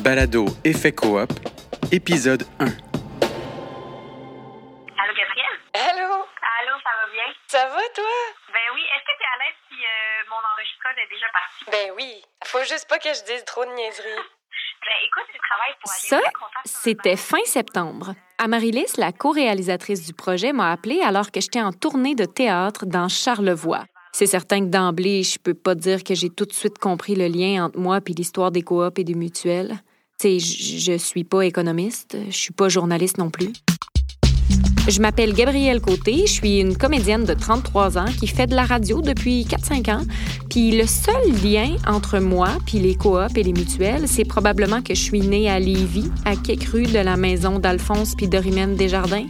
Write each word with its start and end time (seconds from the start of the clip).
balado 0.00 0.46
Effet 0.64 0.92
Coop, 0.92 1.30
épisode 1.92 2.44
1. 2.58 2.64
Allô, 2.64 2.72
Gabrielle? 5.14 5.58
Allô? 5.74 6.14
Allô, 6.14 6.74
ça 6.82 6.90
va 6.96 7.06
bien? 7.12 7.28
Ça 7.46 7.68
va, 7.68 7.82
toi? 7.94 8.04
Ben 8.48 8.66
oui, 8.74 8.80
est-ce 8.80 9.04
que 9.04 9.14
tu 9.16 9.22
es 9.22 9.28
à 9.28 9.36
l'aise 9.38 9.58
si 9.68 9.76
euh, 9.76 10.24
mon 10.30 10.40
enregistreur 10.54 10.92
est 10.96 11.10
déjà 11.12 11.26
parti? 11.32 11.64
Ben 11.70 11.92
oui. 11.96 12.22
Faut 12.44 12.64
juste 12.64 12.88
pas 12.88 12.98
que 12.98 13.12
je 13.12 13.24
dise 13.24 13.44
trop 13.44 13.64
de 13.64 13.70
niaiseries. 13.70 14.08
Ben 14.82 14.96
écoute, 15.04 15.28
je 15.30 15.38
travaille 15.38 15.76
pour 15.82 15.92
aller 15.92 16.08
Ça, 16.08 16.20
c'était 16.64 17.16
fin 17.16 17.44
septembre. 17.44 18.14
Amaryllis, 18.38 18.96
la 18.96 19.12
co-réalisatrice 19.12 20.06
du 20.06 20.14
projet, 20.14 20.54
m'a 20.54 20.72
appelée 20.72 21.02
alors 21.02 21.30
que 21.30 21.42
j'étais 21.42 21.60
en 21.60 21.72
tournée 21.72 22.14
de 22.14 22.24
théâtre 22.24 22.86
dans 22.86 23.08
Charlevoix. 23.08 23.84
C'est 24.12 24.26
certain 24.26 24.60
que 24.60 24.70
d'emblée, 24.70 25.22
je 25.22 25.38
peux 25.38 25.54
pas 25.54 25.74
dire 25.74 26.02
que 26.02 26.14
j'ai 26.14 26.30
tout 26.30 26.46
de 26.46 26.54
suite 26.54 26.78
compris 26.78 27.14
le 27.14 27.26
lien 27.28 27.66
entre 27.66 27.78
moi 27.78 27.98
et 28.04 28.12
l'histoire 28.12 28.50
des 28.50 28.62
coops 28.62 28.98
et 28.98 29.04
des 29.04 29.14
mutuelles. 29.14 29.78
Tu 30.20 30.38
sais, 30.38 30.78
je 30.78 30.98
suis 30.98 31.24
pas 31.24 31.46
économiste, 31.46 32.14
je 32.28 32.36
suis 32.36 32.52
pas 32.52 32.68
journaliste 32.68 33.16
non 33.16 33.30
plus. 33.30 33.54
Je 34.86 35.00
m'appelle 35.00 35.32
Gabrielle 35.32 35.80
Côté, 35.80 36.26
je 36.26 36.32
suis 36.32 36.60
une 36.60 36.76
comédienne 36.76 37.24
de 37.24 37.32
33 37.32 37.96
ans 37.96 38.04
qui 38.18 38.26
fait 38.26 38.46
de 38.46 38.54
la 38.54 38.66
radio 38.66 39.00
depuis 39.00 39.44
4-5 39.44 39.90
ans. 39.90 40.02
Puis 40.50 40.72
le 40.72 40.84
seul 40.86 41.14
lien 41.42 41.74
entre 41.86 42.18
moi 42.18 42.50
puis 42.66 42.80
les 42.80 42.96
coops 42.96 43.34
et 43.34 43.42
les 43.42 43.54
mutuelles, 43.54 44.06
c'est 44.06 44.26
probablement 44.26 44.82
que 44.82 44.94
je 44.94 45.00
suis 45.00 45.20
née 45.20 45.48
à 45.48 45.58
Lévis, 45.58 46.10
à 46.26 46.36
quelques 46.36 46.68
rues 46.68 46.82
de 46.86 46.98
la 46.98 47.16
maison 47.16 47.58
d'Alphonse 47.58 48.14
puis 48.14 48.28
Dorimène 48.28 48.74
Desjardins. 48.74 49.26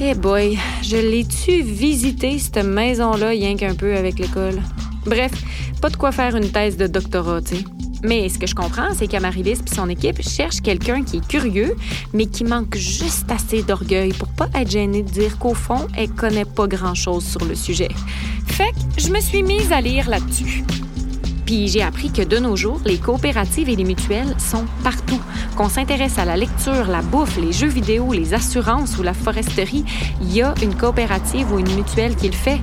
Eh 0.00 0.14
boy, 0.14 0.56
je 0.82 0.98
l'ai-tu 0.98 1.62
visité, 1.62 2.38
cette 2.38 2.64
maison-là, 2.64 3.30
rien 3.30 3.56
qu'un 3.56 3.74
peu 3.74 3.96
avec 3.96 4.20
l'école? 4.20 4.62
Bref, 5.04 5.32
pas 5.82 5.88
de 5.88 5.96
quoi 5.96 6.12
faire 6.12 6.36
une 6.36 6.52
thèse 6.52 6.76
de 6.76 6.86
doctorat, 6.86 7.42
tu 7.42 7.56
sais. 7.56 7.64
Mais 8.02 8.28
ce 8.28 8.38
que 8.38 8.46
je 8.46 8.54
comprends, 8.54 8.94
c'est 8.94 9.06
qu'Amaryllis 9.06 9.60
et 9.66 9.74
son 9.74 9.88
équipe 9.88 10.22
cherchent 10.22 10.62
quelqu'un 10.62 11.02
qui 11.02 11.18
est 11.18 11.26
curieux, 11.26 11.76
mais 12.12 12.26
qui 12.26 12.44
manque 12.44 12.76
juste 12.76 13.30
assez 13.30 13.62
d'orgueil 13.62 14.12
pour 14.12 14.28
pas 14.28 14.48
être 14.54 14.70
gêné 14.70 15.02
de 15.02 15.10
dire 15.10 15.38
qu'au 15.38 15.54
fond, 15.54 15.86
elle 15.96 16.10
connaît 16.10 16.44
pas 16.44 16.66
grand-chose 16.66 17.24
sur 17.24 17.44
le 17.44 17.54
sujet. 17.54 17.90
Fait 18.46 18.72
que 18.72 19.00
je 19.00 19.10
me 19.10 19.20
suis 19.20 19.42
mise 19.42 19.72
à 19.72 19.80
lire 19.80 20.08
là-dessus. 20.08 20.64
Puis 21.44 21.68
j'ai 21.68 21.82
appris 21.82 22.12
que 22.12 22.22
de 22.22 22.38
nos 22.38 22.56
jours, 22.56 22.80
les 22.84 22.98
coopératives 22.98 23.68
et 23.68 23.76
les 23.76 23.84
mutuelles 23.84 24.34
sont 24.38 24.64
partout. 24.84 25.20
Qu'on 25.56 25.68
s'intéresse 25.68 26.16
à 26.18 26.24
la 26.24 26.36
lecture, 26.36 26.86
la 26.86 27.02
bouffe, 27.02 27.36
les 27.38 27.52
jeux 27.52 27.68
vidéo, 27.68 28.12
les 28.12 28.34
assurances 28.34 28.96
ou 28.98 29.02
la 29.02 29.14
foresterie, 29.14 29.84
il 30.22 30.32
y 30.32 30.42
a 30.42 30.54
une 30.62 30.76
coopérative 30.76 31.52
ou 31.52 31.58
une 31.58 31.74
mutuelle 31.74 32.14
qui 32.14 32.28
le 32.28 32.34
fait. 32.34 32.60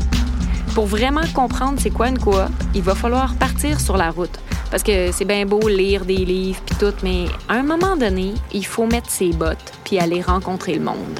Pour 0.73 0.85
vraiment 0.85 1.25
comprendre 1.33 1.79
c'est 1.79 1.89
quoi 1.89 2.07
une 2.07 2.17
coop, 2.17 2.35
il 2.75 2.81
va 2.81 2.95
falloir 2.95 3.35
partir 3.35 3.79
sur 3.81 3.97
la 3.97 4.09
route. 4.09 4.39
Parce 4.69 4.83
que 4.83 5.11
c'est 5.11 5.25
bien 5.25 5.45
beau 5.45 5.67
lire 5.67 6.03
des 6.05 6.25
livres 6.25 6.61
puis 6.65 6.75
tout, 6.77 6.93
mais 7.03 7.25
à 7.47 7.53
un 7.53 7.63
moment 7.63 7.95
donné, 7.95 8.33
il 8.51 8.65
faut 8.65 8.85
mettre 8.85 9.09
ses 9.09 9.29
bottes 9.29 9.71
puis 9.83 9.99
aller 9.99 10.21
rencontrer 10.21 10.73
le 10.75 10.81
monde. 10.81 11.19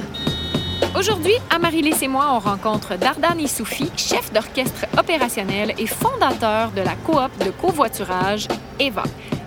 Aujourd'hui, 0.96 1.34
Amaryllis 1.50 1.96
et 2.02 2.08
moi, 2.08 2.26
on 2.32 2.38
rencontre 2.38 2.96
Dardan 2.96 3.38
Issoufi, 3.38 3.90
chef 3.96 4.32
d'orchestre 4.32 4.86
opérationnel 4.98 5.74
et 5.78 5.86
fondateur 5.86 6.70
de 6.72 6.82
la 6.82 6.94
coop 6.96 7.30
de 7.44 7.50
covoiturage 7.50 8.48
EVA. 8.80 9.04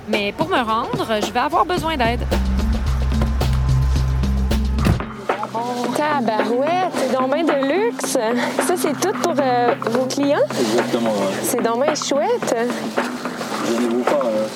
Mais 0.07 0.33
pour 0.37 0.49
me 0.49 0.59
rendre, 0.59 1.19
je 1.25 1.31
vais 1.31 1.39
avoir 1.39 1.65
besoin 1.65 1.97
d'aide. 1.97 2.25
Tabarouette, 5.95 6.91
c'est 6.95 7.13
donc 7.13 7.33
bien 7.33 7.43
de 7.43 7.67
luxe. 7.67 8.11
Ça, 8.11 8.75
c'est 8.77 8.99
tout 8.99 9.13
pour 9.21 9.33
euh, 9.39 9.75
vos 9.89 10.05
clients? 10.05 10.37
Exactement, 10.59 11.11
ouais. 11.11 11.33
C'est 11.43 11.61
donc 11.61 11.83
bien 11.83 11.95
chouette. 11.95 12.55
Gênez-vous 13.71 14.03
pas. 14.03 14.21
euh, 14.25 14.47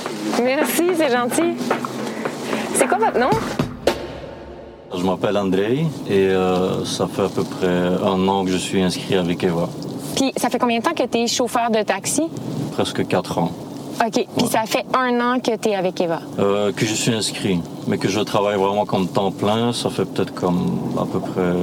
Merci, 0.43 0.83
c'est 0.97 1.11
gentil. 1.11 1.53
C'est 2.73 2.87
quoi 2.87 2.97
votre 2.97 3.19
nom? 3.19 3.29
Je 4.97 5.03
m'appelle 5.03 5.37
Andrei 5.37 5.85
et 6.09 6.27
euh, 6.29 6.85
ça 6.85 7.07
fait 7.07 7.23
à 7.23 7.29
peu 7.29 7.43
près 7.43 7.67
un 7.67 8.27
an 8.27 8.45
que 8.45 8.51
je 8.51 8.57
suis 8.57 8.81
inscrit 8.81 9.15
avec 9.15 9.43
Eva. 9.43 9.67
Puis, 10.15 10.31
ça 10.37 10.49
fait 10.49 10.59
combien 10.59 10.79
de 10.79 10.83
temps 10.83 10.93
que 10.93 11.03
tu 11.03 11.17
es 11.19 11.27
chauffeur 11.27 11.69
de 11.69 11.81
taxi? 11.83 12.23
Presque 12.71 13.05
quatre 13.07 13.37
ans. 13.37 13.51
OK. 14.05 14.25
Puis, 14.37 14.47
ça 14.47 14.61
fait 14.65 14.85
un 14.93 15.19
an 15.19 15.39
que 15.39 15.55
tu 15.57 15.69
es 15.69 15.75
avec 15.75 15.99
Eva. 15.99 16.19
Euh, 16.39 16.71
que 16.71 16.85
je 16.85 16.93
suis 16.93 17.13
inscrit, 17.13 17.59
mais 17.87 17.97
que 17.97 18.07
je 18.07 18.19
travaille 18.21 18.57
vraiment 18.57 18.85
comme 18.85 19.07
temps 19.07 19.31
plein, 19.31 19.73
ça 19.73 19.89
fait 19.89 20.05
peut-être 20.05 20.33
comme 20.33 20.79
à 20.97 21.05
peu 21.05 21.19
près 21.19 21.53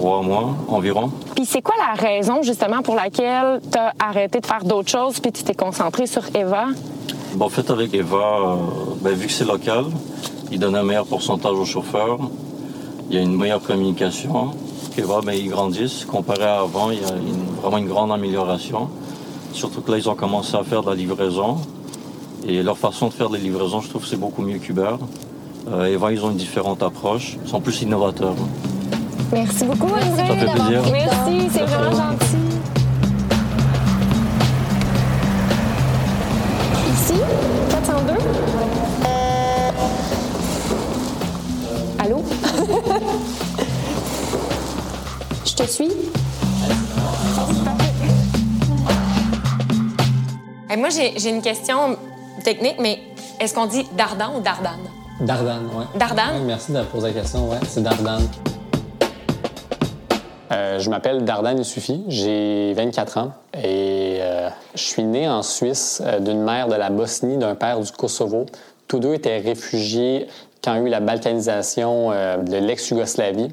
trois 0.00 0.22
mois 0.22 0.54
environ. 0.68 1.10
Puis, 1.36 1.44
c'est 1.44 1.60
quoi 1.60 1.74
la 1.78 1.92
raison, 2.00 2.42
justement, 2.42 2.80
pour 2.80 2.94
laquelle 2.94 3.60
tu 3.70 3.78
as 3.78 3.92
arrêté 3.98 4.40
de 4.40 4.46
faire 4.46 4.64
d'autres 4.64 4.88
choses 4.90 5.20
puis 5.20 5.30
tu 5.30 5.42
t'es 5.44 5.52
concentré 5.54 6.06
sur 6.06 6.22
Eva? 6.34 6.68
Bon, 7.34 7.44
en 7.44 7.48
fait, 7.50 7.68
avec 7.70 7.92
Eva, 7.92 8.16
euh, 8.16 8.54
ben, 9.02 9.12
vu 9.12 9.26
que 9.26 9.32
c'est 9.32 9.44
local, 9.44 9.84
il 10.50 10.58
donne 10.58 10.74
un 10.74 10.82
meilleur 10.84 11.04
pourcentage 11.04 11.52
aux 11.52 11.66
chauffeurs. 11.66 12.18
Il 13.10 13.16
y 13.16 13.18
a 13.18 13.22
une 13.22 13.36
meilleure 13.36 13.62
communication. 13.62 14.52
Eva, 14.96 15.20
ben, 15.22 15.34
ils 15.34 15.50
grandissent. 15.50 16.06
Comparé 16.06 16.44
à 16.44 16.60
avant, 16.60 16.90
il 16.90 17.02
y 17.02 17.04
a 17.04 17.14
une- 17.16 17.60
vraiment 17.60 17.76
une 17.76 17.88
grande 17.88 18.10
amélioration. 18.10 18.88
Surtout 19.52 19.82
que 19.82 19.90
là, 19.92 19.98
ils 19.98 20.08
ont 20.08 20.14
commencé 20.14 20.56
à 20.56 20.62
faire 20.64 20.82
de 20.82 20.88
la 20.88 20.94
livraison. 20.96 21.58
Et 22.46 22.62
leur 22.62 22.78
façon 22.78 23.08
de 23.08 23.12
faire 23.12 23.28
des 23.28 23.38
livraisons, 23.38 23.82
je 23.82 23.90
trouve 23.90 24.02
que 24.02 24.08
c'est 24.08 24.16
beaucoup 24.16 24.40
mieux 24.40 24.56
qu'Uber. 24.58 24.96
Euh, 25.70 25.84
Eva, 25.94 26.10
ils 26.10 26.24
ont 26.24 26.30
une 26.30 26.38
différente 26.38 26.82
approche. 26.82 27.36
Ils 27.44 27.50
sont 27.50 27.60
plus 27.60 27.82
innovateurs. 27.82 28.34
Merci 29.32 29.64
beaucoup, 29.64 29.86
André. 29.86 30.00
Ça 30.16 30.24
fait 30.24 30.34
plaisir. 30.34 30.82
Merci, 30.92 31.48
c'est 31.52 31.62
vraiment 31.62 31.92
gentil. 31.92 32.36
Ici, 36.92 37.14
402. 37.70 38.12
Allô? 41.98 42.24
Je 45.46 45.54
te 45.54 45.62
suis? 45.62 45.90
Et 50.72 50.76
moi, 50.76 50.88
j'ai 50.88 51.18
j'ai 51.18 51.30
une 51.30 51.42
question 51.42 51.96
technique, 52.44 52.76
mais 52.80 52.98
est-ce 53.38 53.54
qu'on 53.54 53.66
dit 53.66 53.86
Dardan 53.96 54.36
ou 54.36 54.40
Dardane? 54.40 54.88
Dardane, 55.20 55.68
oui. 55.74 55.84
Dardane? 55.96 56.44
merci 56.44 56.72
de 56.72 56.82
poser 56.82 57.08
la 57.08 57.12
question. 57.20 57.48
Ouais, 57.50 57.58
c'est 57.68 57.82
Dardane. 57.82 58.26
Euh, 60.52 60.80
je 60.80 60.90
m'appelle 60.90 61.24
Dardane 61.24 61.58
Il 61.58 61.64
suffit. 61.64 62.02
J'ai 62.08 62.72
24 62.74 63.18
ans 63.18 63.32
et 63.54 64.18
euh, 64.20 64.48
je 64.74 64.82
suis 64.82 65.04
né 65.04 65.28
en 65.28 65.42
Suisse 65.42 66.02
euh, 66.04 66.18
d'une 66.18 66.42
mère 66.42 66.68
de 66.68 66.74
la 66.74 66.90
Bosnie, 66.90 67.36
d'un 67.36 67.54
père 67.54 67.78
du 67.80 67.92
Kosovo. 67.92 68.46
Tous 68.88 68.98
deux 68.98 69.14
étaient 69.14 69.38
réfugiés 69.38 70.26
quand 70.62 70.74
il 70.74 70.78
y 70.78 70.80
a 70.80 70.86
eu 70.86 70.88
la 70.88 71.00
balkanisation 71.00 72.10
de 72.10 72.56
l'ex-Yougoslavie. 72.56 73.48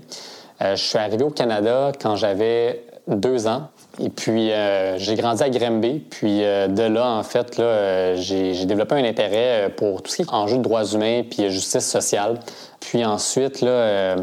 Je 0.60 0.76
suis 0.76 0.98
arrivé 0.98 1.24
au 1.24 1.30
Canada 1.30 1.92
quand 2.02 2.16
j'avais 2.16 2.84
deux 3.08 3.48
ans. 3.48 3.70
Et 4.00 4.10
puis, 4.10 4.52
euh, 4.52 4.98
j'ai 5.00 5.16
grandi 5.16 5.42
à 5.42 5.50
Granby. 5.50 6.04
Puis, 6.10 6.44
euh, 6.44 6.68
de 6.68 6.84
là, 6.84 7.10
en 7.10 7.24
fait, 7.24 7.58
là, 7.58 7.64
euh, 7.64 8.16
j'ai 8.18 8.66
développé 8.66 8.96
un 8.96 9.04
intérêt 9.04 9.72
pour 9.76 10.04
tout 10.04 10.12
ce 10.12 10.18
qui 10.18 10.22
est 10.22 10.34
enjeu 10.34 10.58
de 10.58 10.62
droits 10.62 10.86
humains 10.86 11.24
puis 11.24 11.50
justice 11.50 11.90
sociale. 11.90 12.40
Puis 12.80 13.04
ensuite, 13.04 13.62
là, 13.62 14.16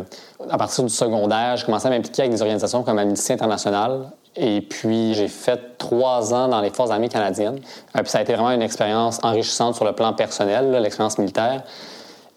à 0.49 0.59
partir 0.59 0.85
du 0.85 0.91
secondaire, 0.91 1.57
j'ai 1.57 1.67
commencé 1.67 1.89
à 1.89 1.91
m'impliquer 1.91 2.23
avec 2.23 2.33
des 2.33 2.41
organisations 2.41 2.85
comme 2.85 2.99
Amnesty 2.99 3.33
International. 3.33 4.11
Et 4.37 4.61
puis, 4.61 5.15
j'ai 5.15 5.29
fait 5.29 5.77
trois 5.79 6.33
ans 6.33 6.49
dans 6.49 6.61
les 6.61 6.71
Forces 6.71 6.91
armées 6.91 7.09
canadiennes. 7.09 7.59
Puis 7.59 8.03
ça 8.07 8.19
a 8.19 8.23
été 8.23 8.33
vraiment 8.33 8.53
une 8.53 8.63
expérience 8.63 9.19
enrichissante 9.23 9.75
sur 9.75 9.85
le 9.85 9.93
plan 9.93 10.13
personnel, 10.13 10.71
l'expérience 10.71 11.19
militaire. 11.19 11.63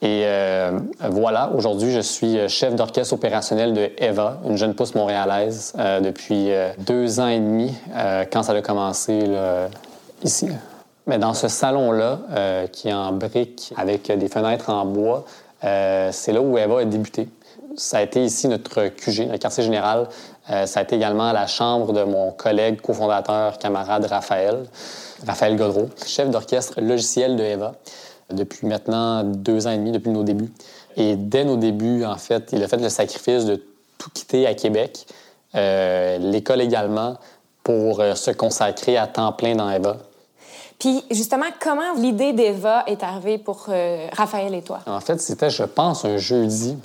Et 0.01 0.23
euh, 0.25 0.79
voilà, 1.09 1.51
aujourd'hui, 1.55 1.91
je 1.91 2.01
suis 2.01 2.37
chef 2.49 2.75
d'orchestre 2.75 3.13
opérationnel 3.13 3.73
de 3.73 3.89
EVA, 3.97 4.37
une 4.47 4.55
jeune 4.55 4.75
pousse 4.75 4.93
montréalaise, 4.93 5.73
euh, 5.79 5.99
depuis 6.01 6.51
euh, 6.51 6.69
deux 6.77 7.19
ans 7.19 7.27
et 7.27 7.39
demi, 7.39 7.73
euh, 7.95 8.23
quand 8.31 8.43
ça 8.43 8.53
a 8.53 8.61
commencé 8.61 9.25
là, 9.25 9.69
ici. 10.23 10.49
Mais 11.07 11.17
dans 11.17 11.33
ce 11.33 11.47
salon-là, 11.47 12.19
euh, 12.31 12.67
qui 12.67 12.89
est 12.89 12.93
en 12.93 13.11
briques 13.13 13.73
avec 13.75 14.11
des 14.11 14.27
fenêtres 14.27 14.69
en 14.69 14.85
bois, 14.85 15.25
euh, 15.63 16.09
c'est 16.11 16.33
là 16.33 16.41
où 16.41 16.57
Eva 16.57 16.81
a 16.81 16.85
débuté. 16.85 17.29
Ça 17.75 17.97
a 17.97 18.01
été 18.01 18.23
ici 18.23 18.47
notre 18.47 18.87
QG, 18.89 19.27
notre 19.27 19.39
quartier 19.39 19.63
général. 19.63 20.09
Euh, 20.51 20.65
ça 20.65 20.81
a 20.81 20.83
été 20.83 20.95
également 20.95 21.31
la 21.31 21.47
chambre 21.47 21.93
de 21.93 22.03
mon 22.03 22.31
collègue 22.31 22.81
cofondateur, 22.81 23.57
camarade 23.57 24.05
Raphaël, 24.05 24.65
Raphaël 25.25 25.55
Godreau, 25.55 25.89
chef 26.05 26.29
d'orchestre 26.29 26.81
logiciel 26.81 27.35
de 27.35 27.43
Eva 27.43 27.73
depuis 28.31 28.67
maintenant 28.67 29.23
deux 29.23 29.67
ans 29.67 29.71
et 29.71 29.77
demi, 29.77 29.91
depuis 29.91 30.11
nos 30.11 30.23
débuts. 30.23 30.51
Et 30.95 31.15
dès 31.15 31.45
nos 31.45 31.57
débuts, 31.57 32.03
en 32.05 32.17
fait, 32.17 32.49
il 32.51 32.63
a 32.63 32.67
fait 32.67 32.77
le 32.77 32.89
sacrifice 32.89 33.45
de 33.45 33.61
tout 33.97 34.09
quitter 34.13 34.47
à 34.47 34.53
Québec, 34.53 35.05
euh, 35.55 36.17
l'école 36.17 36.61
également, 36.61 37.17
pour 37.63 37.99
euh, 37.99 38.15
se 38.15 38.31
consacrer 38.31 38.97
à 38.97 39.07
temps 39.07 39.31
plein 39.33 39.55
dans 39.55 39.69
Eva. 39.69 39.97
Puis, 40.79 41.03
justement, 41.09 41.47
comment 41.59 41.93
l'idée 41.97 42.33
d'Eva 42.33 42.83
est 42.85 43.01
arrivée 43.01 43.37
pour 43.39 43.65
euh, 43.69 44.07
Raphaël 44.13 44.53
et 44.53 44.61
toi? 44.61 44.81
En 44.85 44.99
fait, 44.99 45.19
c'était, 45.19 45.49
je 45.49 45.63
pense, 45.63 46.05
un 46.05 46.17
jeudi. 46.17 46.77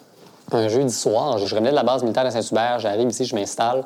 Un 0.50 0.69
jeudi 0.69 0.93
soir. 0.93 1.39
Je 1.39 1.55
revenais 1.55 1.71
de 1.71 1.77
la 1.77 1.83
base 1.83 2.03
militaire 2.03 2.25
de 2.25 2.31
Saint-Hubert. 2.31 2.79
J'arrive 2.79 3.09
ici, 3.09 3.25
je 3.25 3.35
m'installe 3.35 3.85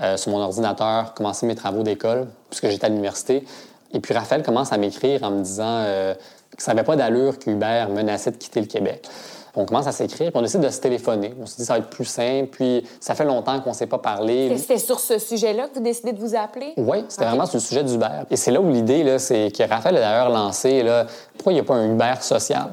euh, 0.00 0.16
sur 0.16 0.30
mon 0.30 0.38
ordinateur, 0.38 1.14
commencer 1.14 1.46
mes 1.46 1.54
travaux 1.54 1.82
d'école, 1.82 2.28
puisque 2.50 2.68
j'étais 2.68 2.86
à 2.86 2.88
l'université. 2.88 3.44
Et 3.92 4.00
puis 4.00 4.14
Raphaël 4.14 4.42
commence 4.42 4.72
à 4.72 4.78
m'écrire 4.78 5.22
en 5.22 5.30
me 5.30 5.42
disant 5.42 5.64
euh, 5.84 6.14
ça 6.58 6.74
n'avait 6.74 6.84
pas 6.84 6.96
d'allure 6.96 7.38
qu'Uber 7.38 7.86
menaçait 7.90 8.30
de 8.30 8.36
quitter 8.36 8.60
le 8.60 8.66
Québec. 8.66 9.08
On 9.54 9.66
commence 9.66 9.86
à 9.86 9.92
s'écrire, 9.92 10.30
puis 10.30 10.38
on 10.38 10.42
décide 10.42 10.60
de 10.60 10.70
se 10.70 10.80
téléphoner. 10.80 11.34
On 11.40 11.44
se 11.44 11.56
dit 11.56 11.64
ça 11.64 11.74
va 11.74 11.80
être 11.80 11.90
plus 11.90 12.06
simple, 12.06 12.48
puis 12.52 12.86
ça 13.00 13.14
fait 13.14 13.24
longtemps 13.24 13.60
qu'on 13.60 13.70
ne 13.70 13.74
s'est 13.74 13.86
pas 13.86 13.98
parlé. 13.98 14.56
C'était 14.56 14.78
sur 14.78 14.98
ce 14.98 15.18
sujet-là 15.18 15.68
que 15.68 15.74
vous 15.74 15.84
décidez 15.84 16.12
de 16.12 16.20
vous 16.20 16.34
appeler? 16.34 16.72
Oui, 16.78 17.04
c'était 17.08 17.26
vraiment 17.26 17.44
sur 17.44 17.56
le 17.56 17.60
sujet 17.60 17.84
d'Uber. 17.84 18.22
Et 18.30 18.36
c'est 18.36 18.50
là 18.50 18.60
où 18.60 18.70
l'idée, 18.70 19.18
c'est 19.18 19.50
que 19.50 19.62
Raphaël 19.68 19.98
a 19.98 20.00
d'ailleurs 20.00 20.30
lancé, 20.30 20.82
là, 20.82 21.06
pourquoi 21.34 21.52
il 21.52 21.56
n'y 21.56 21.60
a 21.60 21.64
pas 21.64 21.74
un 21.74 21.92
Uber 21.92 22.14
social? 22.22 22.70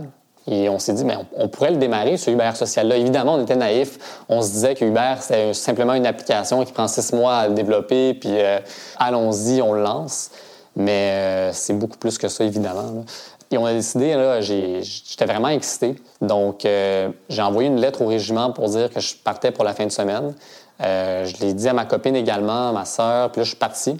Et 0.47 0.69
on 0.69 0.79
s'est 0.79 0.93
dit, 0.93 1.03
mais 1.03 1.15
on, 1.35 1.47
pourrait 1.49 1.71
le 1.71 1.77
démarrer, 1.77 2.17
ce 2.17 2.31
Uber 2.31 2.51
social-là. 2.55 2.95
Évidemment, 2.95 3.35
on 3.35 3.43
était 3.43 3.57
naïfs. 3.57 4.23
On 4.29 4.41
se 4.41 4.49
disait 4.49 4.73
que 4.73 4.85
Uber, 4.85 5.15
c'était 5.19 5.53
simplement 5.53 5.93
une 5.93 6.07
application 6.07 6.63
qui 6.63 6.71
prend 6.71 6.87
six 6.87 7.13
mois 7.13 7.35
à 7.39 7.49
développer, 7.49 8.13
puis 8.15 8.31
euh, 8.31 8.59
allons-y, 8.97 9.61
on 9.61 9.73
le 9.73 9.83
lance. 9.83 10.31
Mais 10.75 11.11
euh, 11.11 11.53
c'est 11.53 11.73
beaucoup 11.73 11.97
plus 11.97 12.17
que 12.17 12.27
ça, 12.27 12.43
évidemment. 12.43 13.05
Et 13.51 13.57
on 13.57 13.65
a 13.65 13.73
décidé, 13.73 14.13
là, 14.13 14.41
j'étais 14.41 15.25
vraiment 15.25 15.49
excité. 15.49 15.95
Donc, 16.21 16.65
euh, 16.65 17.09
j'ai 17.29 17.41
envoyé 17.41 17.67
une 17.67 17.79
lettre 17.79 18.01
au 18.01 18.07
régiment 18.07 18.51
pour 18.51 18.69
dire 18.69 18.89
que 18.91 18.99
je 18.99 19.15
partais 19.15 19.51
pour 19.51 19.63
la 19.63 19.73
fin 19.73 19.85
de 19.85 19.91
semaine. 19.91 20.35
Euh, 20.81 21.25
je 21.25 21.37
l'ai 21.43 21.53
dit 21.53 21.67
à 21.67 21.73
ma 21.73 21.85
copine 21.85 22.15
également, 22.15 22.69
à 22.69 22.71
ma 22.71 22.85
sœur, 22.85 23.31
puis 23.31 23.39
là, 23.39 23.43
je 23.43 23.49
suis 23.49 23.57
parti. 23.57 23.97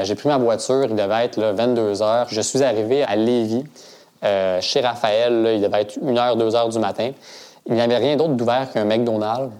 J'ai 0.00 0.14
pris 0.14 0.28
ma 0.28 0.36
voiture, 0.36 0.84
il 0.84 0.94
devait 0.94 1.24
être 1.24 1.38
là, 1.38 1.52
22 1.52 2.02
heures. 2.02 2.26
Je 2.28 2.40
suis 2.40 2.62
arrivé 2.62 3.02
à 3.02 3.16
Lévis, 3.16 3.64
chez 4.22 4.80
Raphaël, 4.80 5.48
il 5.54 5.60
devait 5.62 5.80
être 5.80 5.98
1 6.04 6.12
h, 6.12 6.36
2 6.36 6.50
h 6.50 6.70
du 6.70 6.78
matin. 6.78 7.10
Il 7.66 7.74
n'y 7.74 7.80
avait 7.80 7.96
rien 7.96 8.16
d'autre 8.16 8.34
d'ouvert 8.34 8.70
qu'un 8.70 8.84
McDonald's. 8.84 9.50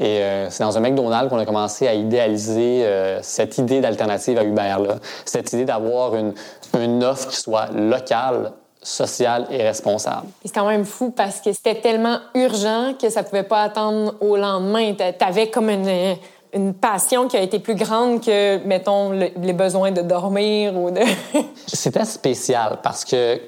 Et 0.00 0.22
c'est 0.50 0.62
dans 0.62 0.78
un 0.78 0.80
McDonald's 0.80 1.28
qu'on 1.28 1.38
a 1.38 1.44
commencé 1.44 1.88
à 1.88 1.94
idéaliser 1.94 2.86
cette 3.22 3.58
idée 3.58 3.80
d'alternative 3.80 4.38
à 4.38 4.44
Uber. 4.44 4.76
Là. 4.86 4.94
Cette 5.24 5.52
idée 5.52 5.64
d'avoir 5.64 6.14
une, 6.14 6.34
une 6.78 7.02
offre 7.02 7.28
qui 7.28 7.36
soit 7.36 7.66
locale, 7.72 8.52
sociale 8.82 9.46
et 9.50 9.62
responsable. 9.62 10.28
C'est 10.44 10.54
quand 10.54 10.68
même 10.68 10.84
fou 10.84 11.10
parce 11.10 11.40
que 11.40 11.52
c'était 11.52 11.80
tellement 11.80 12.18
urgent 12.34 12.94
que 13.00 13.10
ça 13.10 13.22
pouvait 13.22 13.42
pas 13.42 13.62
attendre 13.62 14.14
au 14.20 14.36
lendemain. 14.36 14.94
Tu 14.94 15.24
avais 15.24 15.50
comme 15.50 15.68
une, 15.68 16.16
une 16.52 16.74
passion 16.74 17.28
qui 17.28 17.36
a 17.36 17.42
été 17.42 17.58
plus 17.58 17.74
grande 17.74 18.24
que, 18.24 18.64
mettons, 18.64 19.10
les 19.10 19.52
besoins 19.52 19.90
de 19.90 20.02
dormir 20.02 20.76
ou 20.76 20.90
de... 20.90 21.00
C'était 21.66 22.04
spécial 22.04 22.78
parce 22.82 23.04
que 23.04 23.40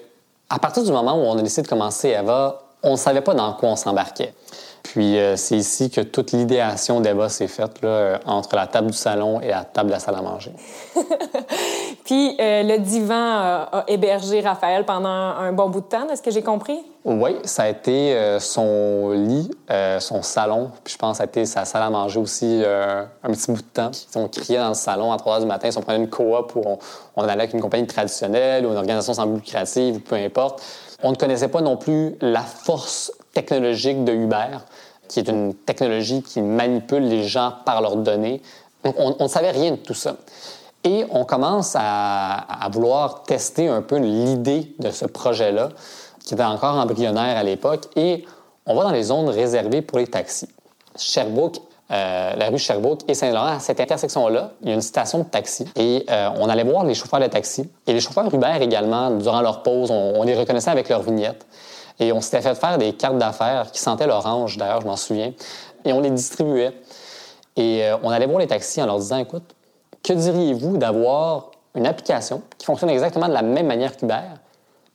à 0.49 0.58
partir 0.58 0.82
du 0.82 0.91
moment 0.91 1.14
où 1.14 1.25
on 1.26 1.38
a 1.38 1.43
décidé 1.43 1.62
de 1.62 1.69
commencer 1.69 2.08
Eva, 2.08 2.61
on 2.82 2.93
ne 2.93 2.97
savait 2.97 3.20
pas 3.20 3.35
dans 3.35 3.52
quoi 3.52 3.69
on 3.69 3.76
s'embarquait. 3.76 4.35
Puis 4.82 5.18
euh, 5.18 5.36
c'est 5.36 5.56
ici 5.56 5.90
que 5.90 6.00
toute 6.00 6.32
l'idéation 6.32 7.00
d'Eva 7.00 7.28
s'est 7.28 7.48
faite, 7.48 7.82
là, 7.82 7.88
euh, 7.88 8.18
entre 8.26 8.56
la 8.56 8.66
table 8.66 8.90
du 8.90 8.96
salon 8.96 9.40
et 9.40 9.48
la 9.48 9.64
table 9.64 9.88
de 9.88 9.94
la 9.94 10.00
salle 10.00 10.16
à 10.16 10.22
manger. 10.22 10.52
Puis 12.04 12.36
euh, 12.40 12.62
le 12.62 12.78
divan 12.78 13.14
a 13.14 13.84
hébergé 13.86 14.40
Raphaël 14.40 14.84
pendant 14.84 15.08
un 15.08 15.52
bon 15.52 15.68
bout 15.68 15.80
de 15.80 15.86
temps, 15.86 16.08
est-ce 16.08 16.22
que 16.22 16.30
j'ai 16.30 16.42
compris? 16.42 16.78
Oui, 17.04 17.36
ça 17.44 17.62
a 17.62 17.68
été 17.68 18.36
son 18.40 19.12
lit, 19.12 19.50
son 20.00 20.20
salon, 20.20 20.70
puis 20.84 20.92
je 20.92 20.98
pense 20.98 21.12
que 21.12 21.16
ça 21.18 21.22
a 21.22 21.26
été 21.26 21.46
sa 21.46 21.64
salle 21.64 21.82
à 21.84 21.88
manger 21.88 22.20
aussi 22.20 22.62
un 22.64 23.30
petit 23.30 23.50
bout 23.50 23.62
de 23.62 23.66
temps. 23.72 23.90
On 24.16 24.28
criait 24.28 24.58
dans 24.58 24.68
le 24.68 24.74
salon 24.74 25.10
à 25.10 25.16
3 25.16 25.38
h 25.38 25.40
du 25.40 25.46
matin, 25.46 25.70
si 25.70 25.78
on 25.78 25.80
prenait 25.80 25.98
une 25.98 26.10
coop 26.10 26.54
ou 26.56 26.62
on, 26.66 26.78
on 27.16 27.22
allait 27.22 27.32
avec 27.32 27.54
une 27.54 27.62
compagnie 27.62 27.86
traditionnelle 27.86 28.66
ou 28.66 28.72
une 28.72 28.76
organisation 28.76 29.14
sans 29.14 29.26
but 29.26 29.36
lucratif, 29.36 30.04
peu 30.04 30.16
importe. 30.16 30.62
On 31.02 31.12
ne 31.12 31.16
connaissait 31.16 31.48
pas 31.48 31.62
non 31.62 31.78
plus 31.78 32.16
la 32.20 32.42
force 32.42 33.12
technologique 33.32 34.04
de 34.04 34.12
Uber, 34.12 34.58
qui 35.08 35.20
est 35.20 35.28
une 35.28 35.54
technologie 35.54 36.22
qui 36.22 36.40
manipule 36.40 37.08
les 37.08 37.24
gens 37.24 37.52
par 37.64 37.80
leurs 37.82 37.96
données. 37.96 38.40
on 38.84 39.16
ne 39.18 39.28
savait 39.28 39.50
rien 39.50 39.72
de 39.72 39.76
tout 39.76 39.94
ça. 39.94 40.16
Et 40.82 41.04
on 41.10 41.24
commence 41.24 41.76
à, 41.78 42.68
vouloir 42.72 43.22
tester 43.24 43.68
un 43.68 43.82
peu 43.82 43.96
l'idée 43.96 44.72
de 44.78 44.90
ce 44.90 45.04
projet-là, 45.04 45.68
qui 46.24 46.34
était 46.34 46.44
encore 46.44 46.76
embryonnaire 46.76 47.36
à 47.36 47.42
l'époque, 47.42 47.88
et 47.96 48.24
on 48.66 48.74
va 48.74 48.84
dans 48.84 48.90
les 48.90 49.04
zones 49.04 49.28
réservées 49.28 49.82
pour 49.82 49.98
les 49.98 50.06
taxis. 50.06 50.48
Sherbrooke, 50.96 51.58
euh, 51.90 52.34
la 52.34 52.48
rue 52.48 52.58
Sherbrooke 52.58 53.00
et 53.08 53.14
Saint-Laurent, 53.14 53.56
à 53.56 53.58
cette 53.58 53.80
intersection-là, 53.80 54.52
il 54.62 54.68
y 54.68 54.70
a 54.70 54.74
une 54.74 54.80
station 54.80 55.18
de 55.18 55.24
taxi. 55.24 55.66
Et 55.76 56.06
euh, 56.08 56.30
on 56.38 56.48
allait 56.48 56.64
voir 56.64 56.84
les 56.84 56.94
chauffeurs 56.94 57.20
de 57.20 57.26
taxi. 57.26 57.68
Et 57.86 57.92
les 57.92 58.00
chauffeurs 58.00 58.32
Uber 58.32 58.58
également, 58.60 59.10
durant 59.10 59.42
leur 59.42 59.62
pause, 59.62 59.90
on, 59.90 60.22
les 60.22 60.34
reconnaissait 60.34 60.70
avec 60.70 60.88
leur 60.88 61.02
vignette. 61.02 61.44
Et 62.00 62.12
on 62.12 62.20
s'était 62.20 62.41
fait 62.41 62.55
faire 62.55 62.79
des 62.79 62.94
cartes 62.94 63.19
d'affaires 63.19 63.70
qui 63.70 63.79
sentaient 63.79 64.06
l'orange, 64.06 64.56
d'ailleurs, 64.56 64.81
je 64.81 64.87
m'en 64.87 64.97
souviens. 64.97 65.32
Et 65.85 65.93
on 65.93 66.00
les 66.00 66.11
distribuait. 66.11 66.73
Et 67.56 67.85
euh, 67.85 67.97
on 68.02 68.11
allait 68.11 68.26
voir 68.26 68.38
les 68.38 68.47
taxis 68.47 68.82
en 68.82 68.87
leur 68.87 68.99
disant, 68.99 69.19
écoute, 69.19 69.55
que 70.02 70.14
diriez-vous 70.14 70.79
d'avoir 70.79 71.50
une 71.75 71.87
application 71.87 72.43
qui 72.58 72.64
fonctionne 72.64 72.91
exactement 72.91 73.29
de 73.29 73.35
la 73.35 73.43
même 73.43 73.67
manière 73.67 73.97
qu'Uber, 73.97 74.35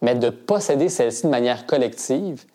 mais 0.02 0.16
de 0.16 0.30
posséder 0.30 0.90
celle-ci 0.90 1.24
de 1.24 1.32
manière 1.32 1.68
collective, 1.68 2.46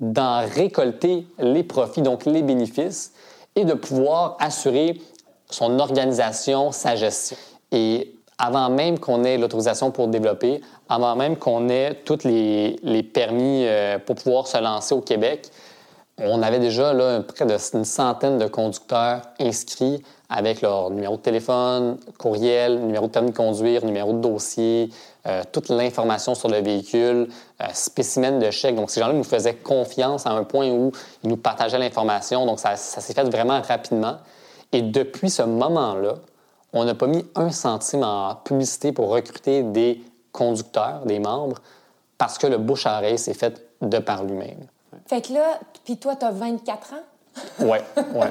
d'en 0.00 0.40
récolter 0.46 1.26
les 1.38 1.62
profits, 1.62 2.02
donc 2.02 2.24
les 2.24 2.42
bénéfices, 2.42 3.12
et 3.56 3.64
de 3.64 3.74
pouvoir 3.74 4.36
assurer 4.40 5.00
son 5.50 5.78
organisation, 5.80 6.72
sa 6.72 6.96
gestion? 6.96 7.36
Avant 8.38 8.70
même 8.70 8.98
qu'on 8.98 9.24
ait 9.24 9.36
l'autorisation 9.36 9.90
pour 9.90 10.08
développer, 10.08 10.60
avant 10.88 11.16
même 11.16 11.36
qu'on 11.36 11.68
ait 11.68 11.94
tous 12.04 12.24
les, 12.24 13.02
permis 13.12 13.64
euh, 13.66 13.98
pour 13.98 14.16
pouvoir 14.16 14.46
se 14.46 14.58
lancer 14.58 14.94
au 14.94 15.00
Québec, 15.00 15.50
on 16.20 16.42
avait 16.42 16.58
déjà 16.58 16.92
là, 16.92 17.20
près 17.20 17.46
d'une 17.46 17.84
centaine 17.84 18.38
de 18.38 18.46
conducteurs 18.46 19.22
inscrits 19.38 20.02
avec 20.28 20.60
leur 20.62 20.90
numéro 20.90 21.16
de 21.16 21.22
téléphone, 21.22 21.96
courriel, 22.18 22.80
numéro 22.80 23.06
de 23.06 23.12
permis 23.12 23.30
de 23.30 23.36
conduire, 23.36 23.84
numéro 23.84 24.12
de 24.12 24.18
dossier, 24.18 24.90
euh, 25.26 25.42
toute 25.52 25.68
l'information 25.68 26.34
sur 26.34 26.48
le 26.48 26.60
véhicule, 26.60 27.28
euh, 27.62 27.66
spécimen 27.72 28.38
de 28.38 28.50
chèque. 28.50 28.74
Donc, 28.74 28.90
ces 28.90 29.00
gens-là 29.00 29.14
nous 29.14 29.24
faisaient 29.24 29.54
confiance 29.54 30.26
à 30.26 30.30
un 30.30 30.44
point 30.44 30.68
où 30.70 30.92
ils 31.22 31.30
nous 31.30 31.36
partageaient 31.36 31.78
l'information. 31.78 32.46
Donc, 32.46 32.58
ça 32.58 32.76
s'est 32.76 33.14
fait 33.14 33.28
vraiment 33.30 33.60
rapidement. 33.62 34.16
Et 34.72 34.82
depuis 34.82 35.30
ce 35.30 35.42
moment-là, 35.42 36.16
on 36.72 36.84
n'a 36.84 36.94
pas 36.94 37.06
mis 37.06 37.24
un 37.34 37.50
centime 37.50 38.02
en 38.02 38.34
publicité 38.34 38.92
pour 38.92 39.08
recruter 39.08 39.62
des 39.62 40.00
conducteurs, 40.32 41.02
des 41.06 41.18
membres, 41.18 41.58
parce 42.18 42.38
que 42.38 42.46
le 42.46 42.58
bouche 42.58 42.86
à 42.86 42.98
oreille 42.98 43.18
s'est 43.18 43.34
fait 43.34 43.62
de 43.80 43.98
par 43.98 44.24
lui-même. 44.24 44.66
Fait 45.06 45.22
que 45.22 45.32
là, 45.32 45.58
puis 45.84 45.96
toi, 45.96 46.16
tu 46.16 46.26
as 46.26 46.30
24 46.30 46.92
ans? 46.92 46.96
Oui, 47.60 47.78
oui. 48.14 48.26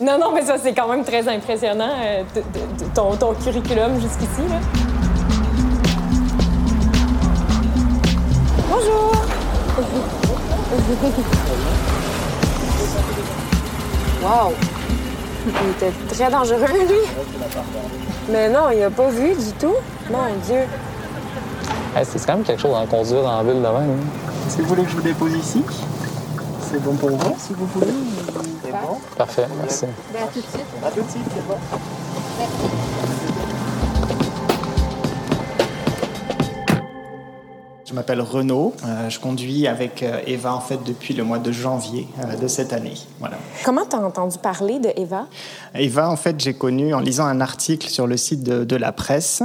non, 0.00 0.18
non, 0.18 0.32
mais 0.32 0.42
ça, 0.42 0.58
c'est 0.58 0.74
quand 0.74 0.88
même 0.88 1.04
très 1.04 1.26
impressionnant, 1.28 1.94
euh, 2.04 2.22
ton, 2.94 3.16
ton, 3.16 3.34
curriculum 3.34 3.98
jusqu'ici. 4.00 4.42
Bonjour! 8.68 9.12
wow! 14.22 14.73
Il 15.46 15.70
était 15.70 15.92
très 16.08 16.30
dangereux, 16.30 16.66
lui. 16.88 16.98
Mais 18.30 18.48
non, 18.48 18.70
il 18.74 18.82
a 18.82 18.90
pas 18.90 19.08
vu 19.08 19.34
du 19.34 19.52
tout. 19.58 19.74
Mon 20.10 20.18
Dieu. 20.44 20.62
c'est 22.02 22.26
quand 22.26 22.34
même 22.34 22.44
quelque 22.44 22.62
chose 22.62 22.76
à 22.76 22.86
conduire 22.86 23.26
en 23.26 23.42
ville 23.42 23.56
de 23.56 23.60
même. 23.60 23.76
Hein. 23.76 24.46
Est-ce 24.46 24.56
que 24.56 24.62
vous 24.62 24.68
voulez 24.68 24.84
que 24.84 24.90
je 24.90 24.96
vous 24.96 25.02
dépose 25.02 25.32
ici? 25.34 25.62
C'est 26.70 26.82
bon 26.82 26.94
pour 26.94 27.10
vous, 27.10 27.36
si 27.38 27.52
vous 27.52 27.66
voulez. 27.66 27.92
C'est 28.64 28.72
bon? 28.72 28.98
Parfait, 29.16 29.46
merci. 29.60 29.86
Ben, 30.12 30.22
à 30.22 30.26
tout 30.26 30.40
de 30.40 30.46
suite. 30.46 30.66
À 30.84 30.90
tout 30.90 31.02
de 31.02 31.10
suite, 31.10 31.24
c'est 31.34 31.46
bon. 31.46 33.13
Je 37.94 37.96
m'appelle 38.00 38.22
Renaud. 38.22 38.74
Euh, 38.84 39.08
je 39.08 39.20
conduis 39.20 39.68
avec 39.68 40.02
euh, 40.02 40.18
Eva 40.26 40.52
en 40.52 40.58
fait 40.58 40.82
depuis 40.84 41.14
le 41.14 41.22
mois 41.22 41.38
de 41.38 41.52
janvier 41.52 42.08
euh, 42.18 42.34
de 42.34 42.48
cette 42.48 42.72
année. 42.72 42.94
Voilà. 43.20 43.36
Comment 43.64 43.86
tu 43.88 43.94
as 43.94 44.00
entendu 44.00 44.36
parler 44.38 44.80
de 44.80 44.88
Eva? 44.96 45.28
Eva, 45.76 46.10
en 46.10 46.16
fait, 46.16 46.40
j'ai 46.40 46.54
connu 46.54 46.92
en 46.92 46.98
lisant 46.98 47.24
un 47.24 47.40
article 47.40 47.88
sur 47.88 48.08
le 48.08 48.16
site 48.16 48.42
de, 48.42 48.76
la 48.76 48.90
presse. 48.90 49.44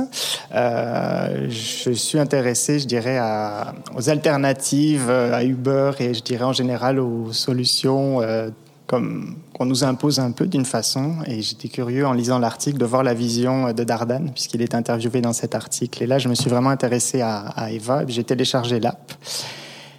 je 0.51 1.91
suis 1.94 2.18
intéressé, 2.18 2.79
je 2.79 2.88
dirais, 2.88 3.20
à, 3.20 3.75
aux 3.96 4.10
alternatives 4.10 5.12
à 5.12 5.44
Uber 5.44 5.91
et 6.00 6.15
je 6.15 6.24
dirais 6.24 6.46
en 6.46 6.53
général 6.53 7.00
aux 7.00 7.32
solutions 7.32 8.20
qu'on 8.89 9.65
nous 9.65 9.84
impose 9.84 10.19
un 10.19 10.31
peu 10.31 10.48
d'une 10.48 10.65
façon. 10.65 11.17
Et 11.27 11.41
j'étais 11.41 11.67
curieux 11.67 12.08
en 12.08 12.13
lisant 12.13 12.39
l'article 12.39 12.79
de 12.79 12.86
voir 12.86 13.03
la 13.03 13.13
vision 13.13 13.72
de 13.72 13.84
Dardan, 13.84 14.31
puisqu'il 14.34 14.62
est 14.62 14.74
interviewé 14.74 15.22
dans 15.22 15.34
cet 15.34 15.53
article. 15.53 16.03
Et 16.03 16.08
là, 16.08 16.17
je 16.17 16.27
me 16.27 16.34
suis 16.34 16.50
vraiment 16.50 16.72
intéressé 16.72 17.22
à, 17.22 17.72
Eva. 17.72 18.03
J'ai 18.08 18.24
téléchargé 18.24 18.79
l'app. 18.79 19.13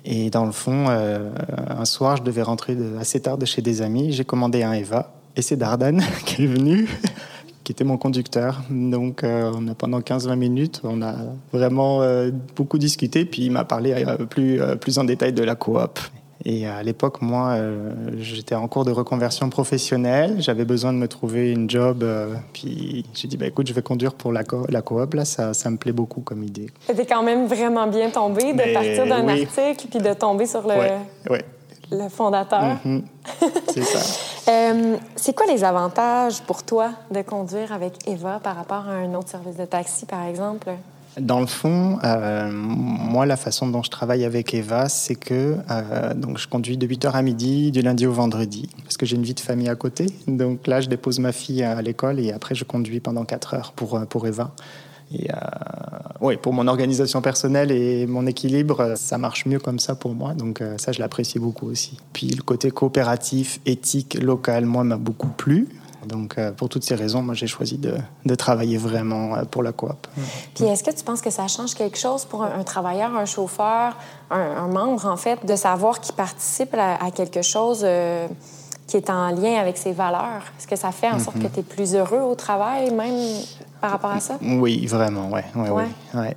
Et 0.04 0.30
dans 0.30 0.44
le 0.44 0.52
fond, 0.52 0.86
euh, 0.88 1.30
un 1.68 1.84
soir, 1.84 2.16
je 2.16 2.22
devais 2.22 2.42
rentrer 2.42 2.76
assez 2.98 3.20
tard 3.20 3.38
de 3.38 3.46
chez 3.46 3.62
des 3.62 3.80
amis. 3.80 4.12
J'ai 4.12 4.24
commandé 4.24 4.62
un 4.62 4.72
Eva. 4.72 5.12
Et 5.36 5.42
c'est 5.42 5.56
Dardan 5.56 6.00
qui 6.24 6.44
est 6.44 6.48
venu, 6.48 6.88
qui 7.64 7.70
était 7.70 7.84
mon 7.84 7.96
conducteur. 7.96 8.62
Donc, 8.70 9.22
euh, 9.22 9.52
on 9.54 9.68
a, 9.68 9.74
pendant 9.74 10.00
15-20 10.00 10.34
minutes, 10.34 10.80
on 10.82 11.00
a 11.02 11.14
vraiment 11.52 12.02
euh, 12.02 12.30
beaucoup 12.56 12.78
discuté. 12.78 13.24
Puis 13.24 13.42
il 13.42 13.52
m'a 13.52 13.64
parlé 13.64 14.04
plus, 14.30 14.60
plus 14.80 14.98
en 14.98 15.04
détail 15.04 15.32
de 15.32 15.44
la 15.44 15.54
coop. 15.54 16.00
Et 16.46 16.66
à 16.66 16.82
l'époque, 16.82 17.20
moi, 17.20 17.50
euh, 17.50 17.92
j'étais 18.18 18.54
en 18.54 18.66
cours 18.66 18.84
de 18.86 18.90
reconversion 18.92 19.50
professionnelle. 19.50 20.36
J'avais 20.40 20.64
besoin 20.64 20.92
de 20.92 20.98
me 20.98 21.06
trouver 21.06 21.50
une 21.52 21.68
job. 21.68 22.02
euh, 22.02 22.34
puis 22.54 23.04
j'ai 23.14 23.28
dit, 23.28 23.36
bah, 23.36 23.46
écoute, 23.46 23.66
je 23.66 23.74
vais 23.74 23.82
conduire 23.82 24.14
pour 24.14 24.32
la, 24.32 24.42
co- 24.44 24.64
la 24.70 24.80
coop. 24.80 25.12
Là, 25.14 25.24
ça, 25.26 25.52
ça 25.52 25.68
me 25.70 25.76
plaît 25.76 25.92
beaucoup 25.92 26.22
comme 26.22 26.42
idée. 26.42 26.70
C'était 26.86 27.04
quand 27.04 27.22
même 27.22 27.46
vraiment 27.46 27.86
bien 27.86 28.08
tombé 28.10 28.52
de 28.52 28.56
Mais 28.56 28.72
partir 28.72 29.06
d'un 29.06 29.26
oui. 29.26 29.42
article 29.42 29.86
puis 29.90 29.98
de 30.00 30.14
tomber 30.14 30.46
sur 30.46 30.62
le, 30.62 30.68
Ouais, 30.68 30.98
ouais. 31.28 31.44
le 31.92 32.08
fondateur. 32.08 32.78
Mhm. 32.84 33.02
C'est 33.72 33.84
ça. 33.84 33.98
Euh, 34.48 34.96
c'est 35.14 35.36
quoi 35.36 35.46
les 35.46 35.62
avantages 35.62 36.40
pour 36.42 36.64
toi 36.64 36.90
de 37.12 37.22
conduire 37.22 37.72
avec 37.72 37.92
Eva 38.08 38.40
par 38.42 38.56
rapport 38.56 38.88
à 38.88 38.94
un 38.94 39.14
autre 39.14 39.28
service 39.28 39.54
de 39.56 39.64
taxi, 39.66 40.06
par 40.06 40.24
exemple? 40.26 40.70
Dans 41.18 41.40
le 41.40 41.46
fond, 41.46 41.98
euh, 42.04 42.50
moi, 42.52 43.26
la 43.26 43.36
façon 43.36 43.66
dont 43.66 43.82
je 43.82 43.90
travaille 43.90 44.24
avec 44.24 44.54
Eva, 44.54 44.88
c'est 44.88 45.16
que 45.16 45.56
euh, 45.70 46.14
donc 46.14 46.38
je 46.38 46.46
conduis 46.46 46.76
de 46.76 46.86
8h 46.86 47.10
à 47.10 47.22
midi, 47.22 47.72
du 47.72 47.82
lundi 47.82 48.06
au 48.06 48.12
vendredi, 48.12 48.68
parce 48.84 48.96
que 48.96 49.06
j'ai 49.06 49.16
une 49.16 49.24
vie 49.24 49.34
de 49.34 49.40
famille 49.40 49.68
à 49.68 49.74
côté. 49.74 50.06
Donc 50.28 50.68
là, 50.68 50.80
je 50.80 50.88
dépose 50.88 51.18
ma 51.18 51.32
fille 51.32 51.64
à 51.64 51.82
l'école 51.82 52.20
et 52.20 52.32
après, 52.32 52.54
je 52.54 52.64
conduis 52.64 53.00
pendant 53.00 53.24
4 53.24 53.54
heures 53.54 53.72
pour, 53.72 53.96
euh, 53.96 54.04
pour 54.04 54.26
Eva. 54.26 54.52
Et 55.12 55.26
ouais, 56.20 56.36
pour 56.36 56.52
mon 56.52 56.68
organisation 56.68 57.20
personnelle 57.20 57.72
et 57.72 58.06
mon 58.06 58.28
équilibre, 58.28 58.94
ça 58.94 59.18
marche 59.18 59.44
mieux 59.44 59.58
comme 59.58 59.80
ça 59.80 59.96
pour 59.96 60.14
moi. 60.14 60.34
Donc 60.34 60.62
ça, 60.76 60.92
je 60.92 61.00
l'apprécie 61.00 61.40
beaucoup 61.40 61.66
aussi. 61.66 61.98
Puis 62.12 62.28
le 62.28 62.44
côté 62.44 62.70
coopératif, 62.70 63.58
éthique, 63.66 64.14
local, 64.22 64.66
moi, 64.66 64.84
m'a 64.84 64.98
beaucoup 64.98 65.26
plu. 65.26 65.66
Donc 66.06 66.38
euh, 66.38 66.52
pour 66.52 66.68
toutes 66.68 66.84
ces 66.84 66.94
raisons, 66.94 67.22
moi, 67.22 67.34
j'ai 67.34 67.46
choisi 67.46 67.76
de, 67.78 67.94
de 68.24 68.34
travailler 68.34 68.78
vraiment 68.78 69.34
euh, 69.34 69.44
pour 69.44 69.62
la 69.62 69.72
coop. 69.72 70.06
Puis 70.54 70.64
est-ce 70.64 70.82
que 70.82 70.90
tu 70.90 71.04
penses 71.04 71.20
que 71.20 71.30
ça 71.30 71.46
change 71.48 71.74
quelque 71.74 71.98
chose 71.98 72.24
pour 72.24 72.42
un, 72.42 72.58
un 72.58 72.64
travailleur, 72.64 73.14
un 73.16 73.26
chauffeur, 73.26 73.96
un, 74.30 74.40
un 74.40 74.68
membre, 74.68 75.06
en 75.06 75.16
fait, 75.16 75.44
de 75.44 75.56
savoir 75.56 76.00
qu'il 76.00 76.14
participe 76.14 76.74
à, 76.74 76.96
à 77.04 77.10
quelque 77.10 77.42
chose 77.42 77.82
euh, 77.84 78.26
qui 78.86 78.96
est 78.96 79.10
en 79.10 79.28
lien 79.30 79.60
avec 79.60 79.76
ses 79.78 79.92
valeurs? 79.92 80.42
Est-ce 80.58 80.66
que 80.66 80.76
ça 80.76 80.90
fait 80.90 81.10
en 81.10 81.18
sorte 81.18 81.38
que 81.38 81.46
tu 81.46 81.60
es 81.60 81.62
plus 81.62 81.94
heureux 81.94 82.20
au 82.20 82.34
travail, 82.34 82.90
même? 82.90 83.14
Par 83.80 83.90
rapport 83.92 84.10
à 84.10 84.20
ça? 84.20 84.38
Oui, 84.42 84.86
vraiment, 84.86 85.30
ouais, 85.30 85.44
ouais, 85.54 85.68
Ouais. 85.70 85.84
ouais, 86.14 86.20
ouais. 86.20 86.36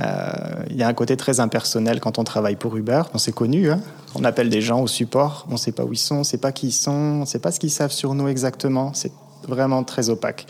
Euh, 0.00 0.64
Il 0.70 0.76
y 0.76 0.82
a 0.82 0.88
un 0.88 0.94
côté 0.94 1.16
très 1.16 1.40
impersonnel 1.40 2.00
quand 2.00 2.18
on 2.18 2.24
travaille 2.24 2.56
pour 2.56 2.76
Uber. 2.76 3.02
On 3.14 3.18
s'est 3.18 3.32
connu, 3.32 3.70
hein. 3.70 3.80
On 4.14 4.24
appelle 4.24 4.48
des 4.48 4.60
gens 4.60 4.80
au 4.80 4.86
support, 4.86 5.46
on 5.48 5.52
ne 5.52 5.56
sait 5.58 5.72
pas 5.72 5.84
où 5.84 5.92
ils 5.92 5.98
sont, 5.98 6.16
on 6.16 6.18
ne 6.20 6.24
sait 6.24 6.38
pas 6.38 6.52
qui 6.52 6.68
ils 6.68 6.72
sont, 6.72 6.90
on 6.92 7.20
ne 7.20 7.24
sait 7.26 7.38
pas 7.38 7.50
ce 7.52 7.60
qu'ils 7.60 7.70
savent 7.70 7.92
sur 7.92 8.14
nous 8.14 8.28
exactement. 8.28 8.92
C'est 8.94 9.12
vraiment 9.46 9.84
très 9.84 10.08
opaque. 10.10 10.46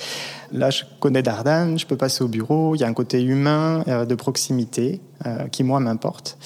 Là, 0.53 0.71
je 0.71 0.83
connais 1.01 1.23
Dardan, 1.23 1.77
je 1.79 1.87
peux 1.87 1.97
passer 1.97 2.23
au 2.25 2.29
bureau. 2.29 2.75
Il 2.75 2.81
y 2.81 2.85
a 2.85 2.89
un 2.89 2.95
côté 2.95 3.23
humain, 3.23 3.85
euh, 3.89 4.05
de 4.07 4.15
proximité, 4.15 5.01
euh, 5.27 5.47
qui 5.49 5.63
moi 5.65 5.79
m'importe, 5.81 6.39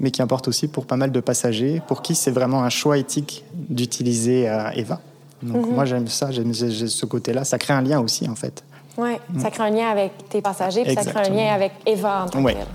mais 0.00 0.10
qui 0.10 0.22
importe 0.22 0.48
aussi 0.48 0.66
pour 0.68 0.86
pas 0.86 0.96
mal 0.96 1.12
de 1.12 1.20
passagers, 1.20 1.82
pour 1.86 2.02
qui 2.02 2.14
c'est 2.14 2.30
vraiment 2.30 2.62
un 2.62 2.70
choix 2.70 2.96
éthique 2.98 3.44
d'utiliser 3.54 4.44
Eva. 4.74 5.00
Donc 5.42 5.66
Mhm. 5.66 5.74
moi 5.74 5.84
j'aime 5.86 6.06
ça, 6.08 6.30
j'aime 6.30 6.52
j'ai- 6.54 6.70
j'ai 6.70 6.86
ce 6.88 7.06
côté-là. 7.06 7.44
Ça 7.44 7.58
crée 7.58 7.72
un 7.74 7.82
lien 7.82 8.00
aussi 8.00 8.28
en 8.28 8.34
fait. 8.34 8.62
Oui, 9.00 9.16
ça 9.38 9.50
crée 9.50 9.62
un 9.62 9.70
lien 9.70 9.88
avec 9.88 10.28
tes 10.28 10.42
passagers, 10.42 10.82
puis 10.84 10.94
ça 10.94 11.04
crée 11.10 11.26
un 11.26 11.30
lien 11.34 11.54
avec 11.54 11.72
Eva 11.86 12.24
en 12.24 12.28
tant 12.28 12.42
Ouais. 12.42 12.52
que 12.52 12.58
telle. 12.58 12.66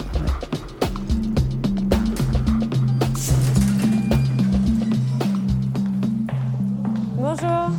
Bonjour. 7.18 7.70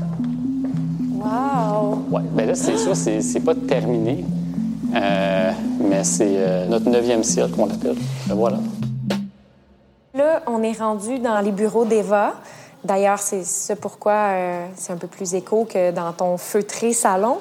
Wow. 1.18 2.04
Ouais, 2.10 2.22
ben 2.32 2.46
là, 2.48 2.54
c'est 2.54 2.76
sûr, 2.76 2.94
c'est 2.96 3.20
c'est 3.20 3.40
pas 3.40 3.54
terminé. 3.54 4.24
Euh, 4.94 5.52
mais 5.80 6.04
c'est 6.04 6.34
euh, 6.36 6.66
notre 6.68 6.88
neuvième 6.88 7.22
siècle 7.22 7.50
qu'on 7.52 7.66
l'appelle. 7.66 7.96
Ben 8.26 8.34
voilà. 8.34 8.58
Là, 10.14 10.42
on 10.46 10.62
est 10.62 10.78
rendu 10.78 11.18
dans 11.18 11.40
les 11.40 11.52
bureaux 11.52 11.84
d'Eva. 11.84 12.34
D'ailleurs, 12.86 13.18
c'est 13.18 13.44
ce 13.44 13.72
pourquoi 13.72 14.12
euh, 14.12 14.66
c'est 14.76 14.92
un 14.92 14.96
peu 14.96 15.08
plus 15.08 15.34
écho 15.34 15.64
que 15.68 15.90
dans 15.90 16.12
ton 16.12 16.36
feutré 16.36 16.92
salon. 16.92 17.38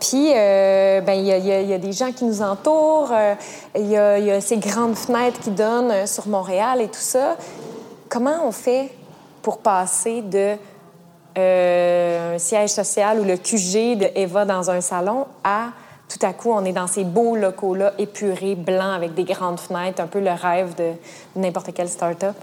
Puis, 0.00 0.32
euh, 0.34 1.00
ben, 1.00 1.12
il 1.12 1.26
y, 1.26 1.72
a- 1.72 1.78
des 1.78 1.92
gens 1.92 2.10
qui 2.10 2.24
nous 2.24 2.42
entourent. 2.42 3.12
euh, 3.12 3.34
Il 3.76 3.86
y, 3.86 3.96
a, 3.96 4.40
ces 4.40 4.56
grandes 4.56 4.96
fenêtres 4.96 5.38
qui 5.38 5.50
donnent 5.50 5.92
euh, 5.92 6.06
sur 6.06 6.26
Montréal 6.26 6.80
et 6.80 6.88
tout 6.88 6.98
ça. 6.98 7.36
Comment 8.08 8.44
on 8.44 8.50
fait 8.50 8.90
pour 9.42 9.58
passer 9.58 10.22
de 10.22 10.56
un 11.40 12.36
siège 12.38 12.70
social 12.70 13.20
ou 13.20 13.24
le 13.24 13.36
QG 13.36 13.96
de 13.96 14.10
Eva 14.16 14.44
dans 14.44 14.72
un 14.72 14.80
salon 14.80 15.26
à 15.44 15.68
tout 16.08 16.26
à 16.26 16.32
coup, 16.32 16.50
on 16.50 16.64
est 16.64 16.72
dans 16.72 16.86
ces 16.86 17.04
beaux 17.04 17.36
locaux-là, 17.36 17.92
épurés, 17.98 18.54
blancs, 18.54 18.96
avec 18.96 19.14
des 19.14 19.24
grandes 19.24 19.60
fenêtres, 19.60 20.00
un 20.02 20.06
peu 20.06 20.20
le 20.20 20.30
rêve 20.30 20.74
de 20.74 20.92
n'importe 21.36 21.72
quelle 21.74 21.88
start-up? 21.88 22.34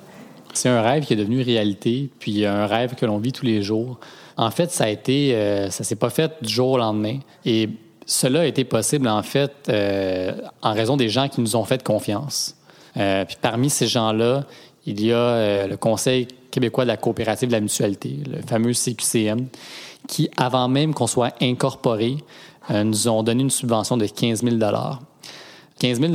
C'est 0.56 0.70
un 0.70 0.82
rêve 0.82 1.06
qui 1.06 1.14
est 1.14 1.18
devenu 1.18 1.42
réalité, 1.42 2.10
puis 2.18 2.46
un 2.46 2.66
rêve 2.66 2.96
que 2.96 3.06
l'on 3.06 3.18
vit 3.18 3.34
tous 3.34 3.46
les 3.46 3.62
jours. 3.62 4.00
En 4.38 4.52
fait, 4.52 4.72
ça 4.72 4.86
a 4.86 4.90
été, 4.90 5.36
euh, 5.36 5.70
ça 5.70 5.84
s'est 5.84 5.98
pas 5.98 6.10
fait 6.10 6.32
du 6.42 6.52
jour 6.52 6.72
au 6.72 6.78
lendemain, 6.78 7.20
et 7.46 7.70
cela 8.06 8.42
a 8.42 8.46
été 8.46 8.64
possible 8.64 9.08
en 9.08 9.22
fait 9.22 9.52
euh, 9.68 10.32
en 10.62 10.74
raison 10.74 10.96
des 10.96 11.10
gens 11.10 11.28
qui 11.28 11.42
nous 11.42 11.58
ont 11.58 11.66
fait 11.66 11.84
confiance. 11.84 12.56
Euh, 12.96 13.26
puis 13.26 13.36
parmi 13.42 13.70
ces 13.70 13.88
gens-là, 13.88 14.46
il 14.86 15.04
y 15.04 15.12
a 15.12 15.68
le 15.68 15.76
Conseil 15.76 16.28
québécois 16.52 16.86
de 16.86 16.90
la 16.90 16.98
coopérative 16.98 17.50
de 17.50 17.54
la 17.54 17.60
mutualité, 17.60 18.20
le 18.32 18.42
fameux 18.42 18.72
CQCM, 18.72 19.48
qui, 20.08 20.30
avant 20.38 20.70
même 20.70 20.94
qu'on 20.94 21.08
soit 21.08 21.34
incorporé, 21.42 22.18
nous 22.70 23.08
ont 23.08 23.24
donné 23.24 23.44
une 23.44 23.50
subvention 23.50 23.98
de 23.98 24.06
15 24.06 24.44
000 24.44 24.58
15 25.80 26.00
000 26.00 26.14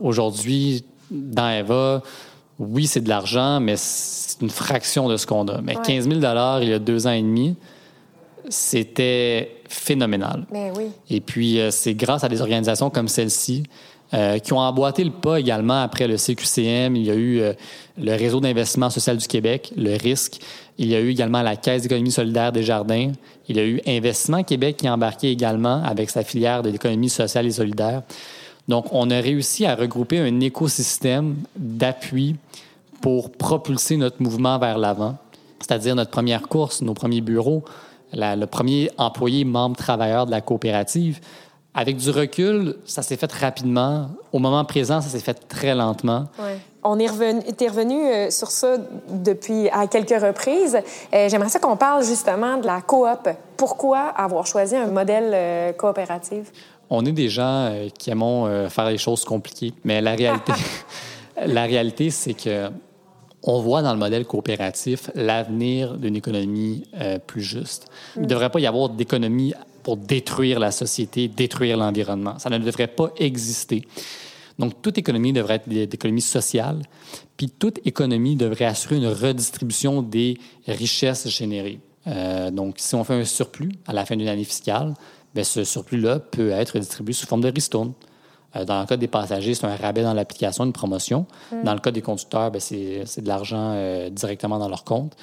aujourd'hui, 0.00 0.84
dans 1.10 1.50
Eva, 1.50 2.02
oui, 2.60 2.86
c'est 2.86 3.00
de 3.00 3.08
l'argent, 3.08 3.58
mais 3.58 3.74
c'est 3.76 4.42
une 4.42 4.50
fraction 4.50 5.08
de 5.08 5.16
ce 5.16 5.26
qu'on 5.26 5.48
a. 5.48 5.62
Mais 5.62 5.76
Ouais. 5.76 5.82
15 5.82 6.08
000 6.08 6.20
il 6.62 6.68
y 6.68 6.72
a 6.74 6.78
deux 6.78 7.06
ans 7.06 7.12
et 7.12 7.22
demi, 7.22 7.56
c'était 8.50 9.56
phénoménal. 9.66 10.46
Mais 10.52 10.70
oui. 10.76 10.88
Et 11.08 11.20
puis, 11.20 11.58
euh, 11.58 11.70
c'est 11.70 11.94
grâce 11.94 12.22
à 12.22 12.28
des 12.28 12.42
organisations 12.42 12.90
comme 12.90 13.08
celle-ci 13.08 13.62
euh, 14.12 14.38
qui 14.38 14.52
ont 14.52 14.58
emboîté 14.58 15.04
le 15.04 15.10
pas 15.10 15.40
également 15.40 15.82
après 15.82 16.06
le 16.06 16.16
CQCM. 16.16 16.96
Il 16.96 17.04
y 17.04 17.10
a 17.10 17.14
eu 17.14 17.40
euh, 17.40 17.54
le 17.96 18.12
Réseau 18.12 18.40
d'investissement 18.40 18.90
social 18.90 19.16
du 19.16 19.26
Québec, 19.26 19.72
le 19.76 19.96
RISC. 19.96 20.38
Il 20.76 20.88
y 20.88 20.94
a 20.94 21.00
eu 21.00 21.10
également 21.10 21.42
la 21.42 21.56
Caisse 21.56 21.82
d'économie 21.82 22.10
solidaire 22.10 22.52
des 22.52 22.62
Jardins. 22.62 23.12
Il 23.48 23.56
y 23.56 23.60
a 23.60 23.64
eu 23.64 23.80
Investissement 23.86 24.42
Québec 24.42 24.76
qui 24.78 24.86
a 24.86 24.92
embarqué 24.92 25.30
également 25.30 25.82
avec 25.82 26.10
sa 26.10 26.24
filière 26.24 26.62
de 26.62 26.70
l'économie 26.70 27.08
sociale 27.08 27.46
et 27.46 27.52
solidaire. 27.52 28.02
Donc, 28.68 28.86
on 28.92 29.10
a 29.10 29.20
réussi 29.20 29.66
à 29.66 29.74
regrouper 29.74 30.18
un 30.18 30.40
écosystème 30.40 31.36
d'appui 31.56 32.36
pour 33.00 33.30
propulser 33.32 33.96
notre 33.96 34.22
mouvement 34.22 34.58
vers 34.58 34.78
l'avant, 34.78 35.16
c'est-à-dire 35.58 35.94
notre 35.94 36.10
première 36.10 36.42
course, 36.42 36.82
nos 36.82 36.94
premiers 36.94 37.20
bureaux, 37.20 37.64
le 38.12 38.44
premier 38.44 38.90
employé 38.98 39.44
membre 39.44 39.76
travailleur 39.76 40.26
de 40.26 40.30
la 40.30 40.40
coopérative. 40.40 41.20
Avec 41.72 41.96
du 41.96 42.10
recul, 42.10 42.76
ça 42.84 43.02
s'est 43.02 43.16
fait 43.16 43.32
rapidement. 43.32 44.08
Au 44.32 44.40
moment 44.40 44.64
présent, 44.64 45.00
ça 45.00 45.08
s'est 45.08 45.20
fait 45.20 45.34
très 45.48 45.74
lentement. 45.74 46.24
Ouais. 46.38 46.58
On 46.82 46.98
est 46.98 47.06
revenu, 47.06 47.42
t'es 47.56 47.68
revenu 47.68 48.06
euh, 48.06 48.30
sur 48.30 48.50
ça 48.50 48.76
depuis 49.08 49.68
à 49.68 49.86
quelques 49.86 50.20
reprises. 50.20 50.78
Euh, 51.14 51.28
J'aimerais 51.28 51.50
ça 51.50 51.60
qu'on 51.60 51.76
parle 51.76 52.04
justement 52.04 52.56
de 52.56 52.66
la 52.66 52.80
coop. 52.80 53.28
Pourquoi 53.56 54.00
avoir 54.00 54.46
choisi 54.46 54.74
un 54.74 54.86
modèle 54.86 55.30
euh, 55.32 55.72
coopératif? 55.72 56.50
On 56.90 57.04
est 57.06 57.12
des 57.12 57.28
gens 57.28 57.66
euh, 57.70 57.88
qui 57.96 58.10
aimons 58.10 58.46
euh, 58.46 58.68
faire 58.68 58.90
les 58.90 58.98
choses 58.98 59.24
compliquées, 59.24 59.72
mais 59.84 60.00
la 60.00 60.14
réalité, 60.14 60.52
la 61.46 61.64
réalité, 61.64 62.10
c'est 62.10 62.34
que 62.34 62.68
on 63.42 63.60
voit 63.60 63.80
dans 63.80 63.92
le 63.94 63.98
modèle 63.98 64.26
coopératif 64.26 65.10
l'avenir 65.14 65.96
d'une 65.96 66.16
économie 66.16 66.82
euh, 67.00 67.18
plus 67.18 67.40
juste. 67.42 67.86
Il 68.16 68.22
ne 68.22 68.26
devrait 68.26 68.50
pas 68.50 68.60
y 68.60 68.66
avoir 68.66 68.90
d'économie 68.90 69.54
pour 69.82 69.96
détruire 69.96 70.58
la 70.60 70.70
société, 70.70 71.28
détruire 71.28 71.78
l'environnement. 71.78 72.38
Ça 72.38 72.50
ne 72.50 72.58
devrait 72.58 72.86
pas 72.88 73.10
exister. 73.16 73.82
Donc, 74.58 74.82
toute 74.82 74.98
économie 74.98 75.32
devrait 75.32 75.54
être 75.54 75.68
des- 75.70 75.86
d'économie 75.86 76.20
sociale, 76.20 76.82
puis 77.38 77.48
toute 77.48 77.78
économie 77.86 78.36
devrait 78.36 78.66
assurer 78.66 78.96
une 78.96 79.06
redistribution 79.08 80.02
des 80.02 80.36
richesses 80.66 81.26
générées. 81.28 81.80
Euh, 82.06 82.50
donc, 82.50 82.74
si 82.76 82.94
on 82.94 83.04
fait 83.04 83.14
un 83.14 83.24
surplus 83.24 83.72
à 83.86 83.94
la 83.94 84.04
fin 84.04 84.16
d'une 84.16 84.28
année 84.28 84.44
fiscale, 84.44 84.92
bien, 85.34 85.44
ce 85.44 85.64
surplus-là 85.64 86.18
peut 86.18 86.50
être 86.50 86.78
distribué 86.78 87.12
sous 87.12 87.26
forme 87.26 87.40
de 87.42 87.50
ristourne. 87.50 87.92
Euh, 88.56 88.64
dans 88.64 88.80
le 88.80 88.86
cas 88.86 88.96
des 88.96 89.06
passagers, 89.08 89.54
c'est 89.54 89.66
un 89.66 89.76
rabais 89.76 90.02
dans 90.02 90.14
l'application, 90.14 90.64
une 90.64 90.72
promotion. 90.72 91.26
Dans 91.64 91.72
le 91.74 91.78
cas 91.80 91.90
des 91.92 92.02
conducteurs, 92.02 92.50
bien, 92.50 92.60
c'est 92.60 93.02
c'est 93.06 93.20
de 93.22 93.28
l'argent 93.28 93.72
euh, 93.74 94.10
directement 94.10 94.58
dans 94.58 94.68
leur 94.68 94.82
compte. 94.84 95.14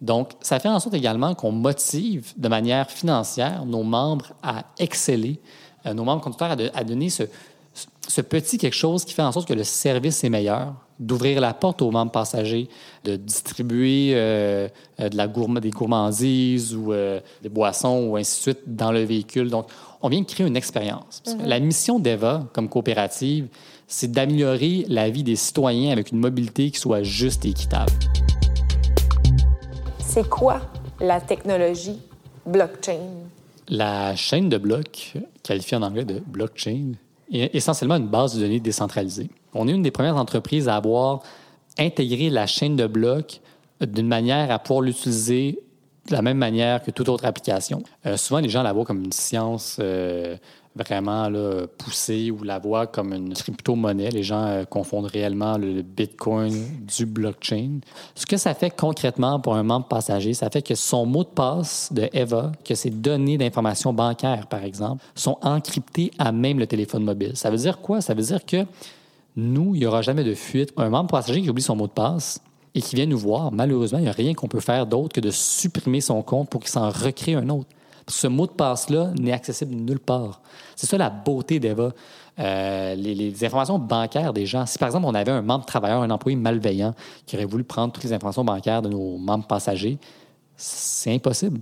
Donc, 0.00 0.30
ça 0.40 0.60
fait 0.60 0.68
en 0.68 0.78
sorte 0.78 0.94
également 0.94 1.34
qu'on 1.34 1.50
motive 1.50 2.32
de 2.36 2.46
manière 2.48 2.88
financière 2.90 3.64
nos 3.64 3.82
membres 3.82 4.26
à 4.44 4.64
exceller, 4.78 5.40
euh, 5.86 5.94
nos 5.94 6.04
membres 6.04 6.22
conducteurs 6.22 6.52
à, 6.52 6.56
de- 6.56 6.70
à 6.72 6.84
donner 6.84 7.10
ce, 7.10 7.24
ce 8.06 8.20
petit 8.20 8.58
quelque 8.58 8.76
chose 8.76 9.04
qui 9.04 9.12
fait 9.14 9.22
en 9.22 9.32
sorte 9.32 9.48
que 9.48 9.54
le 9.54 9.64
service 9.64 10.22
est 10.22 10.28
meilleur, 10.30 10.74
d'ouvrir 10.98 11.40
la 11.40 11.54
porte 11.54 11.80
aux 11.82 11.90
membres 11.90 12.10
passagers, 12.12 12.68
de 13.04 13.16
distribuer 13.16 14.12
euh, 14.14 14.68
euh, 15.00 15.08
de 15.08 15.16
la 15.16 15.28
gourma- 15.28 15.60
des 15.60 15.70
gourmandises 15.70 16.74
ou 16.74 16.92
euh, 16.92 17.20
des 17.42 17.48
boissons 17.48 18.08
ou 18.08 18.16
ainsi 18.16 18.36
de 18.38 18.42
suite 18.42 18.60
dans 18.66 18.90
le 18.92 19.02
véhicule. 19.04 19.48
Donc, 19.50 19.68
on 20.02 20.08
vient 20.08 20.20
de 20.20 20.26
créer 20.26 20.46
une 20.46 20.56
expérience. 20.56 21.22
Que 21.24 21.48
La 21.48 21.60
mission 21.60 21.98
d'EVA 21.98 22.46
comme 22.52 22.68
coopérative, 22.68 23.48
c'est 23.86 24.10
d'améliorer 24.10 24.84
la 24.88 25.08
vie 25.08 25.22
des 25.22 25.36
citoyens 25.36 25.92
avec 25.92 26.12
une 26.12 26.18
mobilité 26.18 26.70
qui 26.70 26.78
soit 26.78 27.02
juste 27.02 27.44
et 27.44 27.50
équitable. 27.50 27.92
C'est 30.00 30.28
quoi 30.28 30.60
la 31.00 31.20
technologie 31.20 31.98
blockchain? 32.44 32.98
La 33.68 34.16
chaîne 34.16 34.48
de 34.48 34.58
blocs, 34.58 35.14
qualifiée 35.42 35.76
en 35.76 35.82
anglais 35.82 36.04
de 36.04 36.20
blockchain, 36.26 36.92
est 37.30 37.54
essentiellement 37.54 37.96
une 37.96 38.08
base 38.08 38.34
de 38.34 38.40
données 38.40 38.60
décentralisée. 38.60 39.28
On 39.54 39.68
est 39.68 39.72
une 39.72 39.82
des 39.82 39.90
premières 39.90 40.16
entreprises 40.16 40.68
à 40.68 40.76
avoir 40.76 41.20
intégré 41.78 42.30
la 42.30 42.46
chaîne 42.46 42.76
de 42.76 42.86
blocs 42.86 43.40
d'une 43.80 44.08
manière 44.08 44.50
à 44.50 44.58
pouvoir 44.58 44.82
l'utiliser 44.82 45.60
de 46.08 46.12
la 46.12 46.22
même 46.22 46.38
manière 46.38 46.82
que 46.82 46.90
toute 46.90 47.08
autre 47.08 47.24
application. 47.24 47.82
Euh, 48.06 48.16
souvent, 48.16 48.40
les 48.40 48.48
gens 48.48 48.62
la 48.62 48.72
voient 48.72 48.84
comme 48.84 49.04
une 49.04 49.12
science 49.12 49.76
euh, 49.78 50.36
vraiment 50.74 51.28
poussée 51.76 52.30
ou 52.30 52.42
la 52.44 52.58
voient 52.58 52.86
comme 52.86 53.12
une 53.12 53.34
crypto-monnaie. 53.34 54.10
Les 54.10 54.22
gens 54.22 54.44
euh, 54.46 54.64
confondent 54.64 55.06
réellement 55.06 55.58
le 55.58 55.82
Bitcoin 55.82 56.54
du 56.96 57.04
blockchain. 57.04 57.80
Ce 58.14 58.26
que 58.26 58.36
ça 58.36 58.54
fait 58.54 58.70
concrètement 58.70 59.40
pour 59.40 59.54
un 59.54 59.62
membre 59.62 59.86
passager, 59.86 60.34
ça 60.34 60.48
fait 60.50 60.62
que 60.62 60.74
son 60.74 61.04
mot 61.04 61.24
de 61.24 61.28
passe 61.28 61.92
de 61.92 62.08
EVA, 62.12 62.52
que 62.64 62.74
ses 62.74 62.90
données 62.90 63.36
d'information 63.38 63.92
bancaire, 63.92 64.46
par 64.46 64.64
exemple, 64.64 65.04
sont 65.14 65.36
encryptées 65.42 66.10
à 66.18 66.32
même 66.32 66.58
le 66.58 66.66
téléphone 66.66 67.04
mobile. 67.04 67.32
Ça 67.34 67.50
veut 67.50 67.58
dire 67.58 67.80
quoi? 67.80 68.00
Ça 68.00 68.14
veut 68.14 68.22
dire 68.22 68.44
que 68.46 68.64
nous, 69.38 69.74
il 69.74 69.80
n'y 69.80 69.86
aura 69.86 70.02
jamais 70.02 70.24
de 70.24 70.34
fuite. 70.34 70.72
Un 70.76 70.90
membre 70.90 71.10
passager 71.10 71.40
qui 71.40 71.48
oublie 71.48 71.62
son 71.62 71.76
mot 71.76 71.86
de 71.86 71.92
passe, 71.92 72.40
et 72.74 72.80
qui 72.80 72.96
vient 72.96 73.06
nous 73.06 73.18
voir, 73.18 73.50
malheureusement, 73.52 73.98
il 73.98 74.02
n'y 74.02 74.08
a 74.08 74.12
rien 74.12 74.34
qu'on 74.34 74.48
peut 74.48 74.60
faire 74.60 74.86
d'autre 74.86 75.14
que 75.14 75.20
de 75.20 75.30
supprimer 75.30 76.00
son 76.00 76.22
compte 76.22 76.50
pour 76.50 76.60
qu'il 76.60 76.70
s'en 76.70 76.90
recrée 76.90 77.34
un 77.34 77.48
autre. 77.48 77.68
Ce 78.06 78.26
mot 78.26 78.46
de 78.46 78.52
passe-là 78.52 79.12
n'est 79.18 79.32
accessible 79.32 79.74
nulle 79.74 80.00
part. 80.00 80.40
C'est 80.76 80.86
ça 80.86 80.96
la 80.96 81.10
beauté 81.10 81.60
d'Eva. 81.60 81.92
Euh, 82.38 82.94
les, 82.94 83.44
informations 83.44 83.78
bancaires 83.78 84.32
des 84.32 84.46
gens. 84.46 84.64
Si 84.64 84.78
par 84.78 84.86
exemple 84.86 85.06
on 85.06 85.14
avait 85.14 85.32
un 85.32 85.42
membre 85.42 85.66
travailleur, 85.66 86.02
un 86.02 86.10
employé 86.10 86.36
malveillant 86.36 86.94
qui 87.26 87.34
aurait 87.34 87.46
voulu 87.46 87.64
prendre 87.64 87.92
toutes 87.92 88.04
les 88.04 88.12
informations 88.12 88.44
bancaires 88.44 88.80
de 88.80 88.88
nos 88.88 89.18
membres 89.18 89.46
passagers, 89.46 89.98
c'est 90.56 91.12
impossible. 91.12 91.60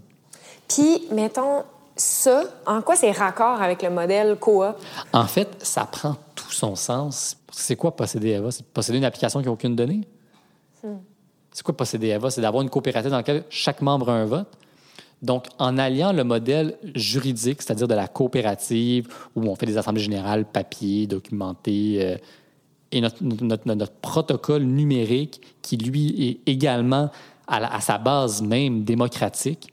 Puis, 0.68 1.04
mettons, 1.12 1.62
ça, 1.96 2.44
en 2.66 2.82
quoi 2.82 2.94
c'est 2.94 3.10
raccord 3.10 3.60
avec 3.60 3.82
le 3.82 3.90
modèle 3.90 4.36
coop? 4.36 4.76
En 5.12 5.26
fait, 5.26 5.48
ça 5.62 5.84
prend 5.86 6.16
tout 6.34 6.52
son 6.52 6.76
sens. 6.76 7.36
C'est 7.50 7.76
quoi 7.76 7.96
posséder 7.96 8.30
Eva? 8.30 8.50
C'est 8.50 8.66
posséder 8.66 8.98
une 8.98 9.04
application 9.04 9.40
qui 9.40 9.46
n'a 9.46 9.52
aucune 9.52 9.74
donnée? 9.74 10.02
C'est 11.56 11.62
quoi 11.62 11.74
posséder 11.74 12.08
EVA? 12.08 12.30
C'est 12.30 12.42
d'avoir 12.42 12.62
une 12.62 12.68
coopérative 12.68 13.10
dans 13.10 13.16
laquelle 13.16 13.44
chaque 13.48 13.80
membre 13.80 14.10
a 14.10 14.12
un 14.12 14.26
vote? 14.26 14.58
Donc, 15.22 15.46
en 15.58 15.78
alliant 15.78 16.12
le 16.12 16.22
modèle 16.22 16.76
juridique, 16.94 17.62
c'est-à-dire 17.62 17.88
de 17.88 17.94
la 17.94 18.08
coopérative, 18.08 19.08
où 19.34 19.44
on 19.44 19.54
fait 19.56 19.64
des 19.64 19.78
assemblées 19.78 20.02
générales, 20.02 20.44
papier, 20.44 21.06
documenté, 21.06 21.96
euh, 22.04 22.16
et 22.92 23.00
notre, 23.00 23.24
notre, 23.24 23.92
protocole 23.92 24.64
numérique, 24.64 25.40
qui 25.62 25.78
lui 25.78 26.28
est 26.28 26.50
également 26.50 27.10
à, 27.48 27.80
sa 27.80 27.96
base 27.96 28.42
même 28.42 28.84
démocratique, 28.84 29.72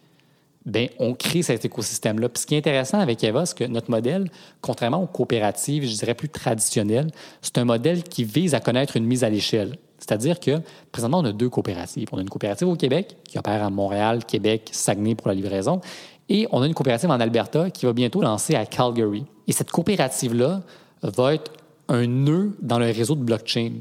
bien, 0.65 0.88
on 1.00 1.13
crée 1.13 1.41
cet 1.41 1.65
écosystème-là. 1.65 2.29
Ce 2.36 2.46
qui 2.46 2.55
est 2.55 2.60
intéressant 2.60 3.00
avec 3.00 3.24
EVA, 3.24 3.46
c'est 3.46 3.58
que 3.58 3.63
notre 3.65 3.91
modèle, 3.91 4.29
contrairement 4.62 5.03
aux 5.03 5.08
coopératives, 5.08 5.86
je 5.86 5.96
dirais 5.96 6.13
plus 6.13 6.29
traditionnelles, 6.29 7.12
c'est 7.41 7.58
un 7.58 7.65
modèle 7.65 8.03
qui 8.03 8.24
vise 8.24 8.55
à 8.55 8.60
connaître 8.60 8.98
une 8.98 9.05
mise 9.05 9.24
à 9.24 9.29
l'échelle. 9.29 9.77
C'est-à-dire 10.00 10.39
que 10.39 10.62
présentement, 10.91 11.20
on 11.20 11.25
a 11.25 11.32
deux 11.32 11.50
coopératives. 11.50 12.10
On 12.12 12.17
a 12.17 12.22
une 12.22 12.29
coopérative 12.29 12.67
au 12.67 12.75
Québec 12.75 13.15
qui 13.24 13.38
opère 13.38 13.63
à 13.63 13.70
Montréal, 13.70 14.25
Québec, 14.25 14.70
Saguenay 14.72 15.15
pour 15.15 15.29
la 15.29 15.34
livraison. 15.34 15.79
Et 16.29 16.48
on 16.51 16.62
a 16.62 16.67
une 16.67 16.74
coopérative 16.74 17.10
en 17.10 17.20
Alberta 17.20 17.70
qui 17.70 17.86
va 17.86 17.93
bientôt 17.93 18.22
lancer 18.22 18.55
à 18.55 18.65
Calgary. 18.65 19.25
Et 19.48 19.51
cette 19.51 19.72
coopérative-là 19.72 20.62
va 21.03 21.36
être 21.36 21.51
un 21.89 22.08
nœud 22.08 22.55
dans 22.62 22.79
le 22.79 22.86
réseau 22.86 23.15
de 23.15 23.24
blockchain. 23.24 23.72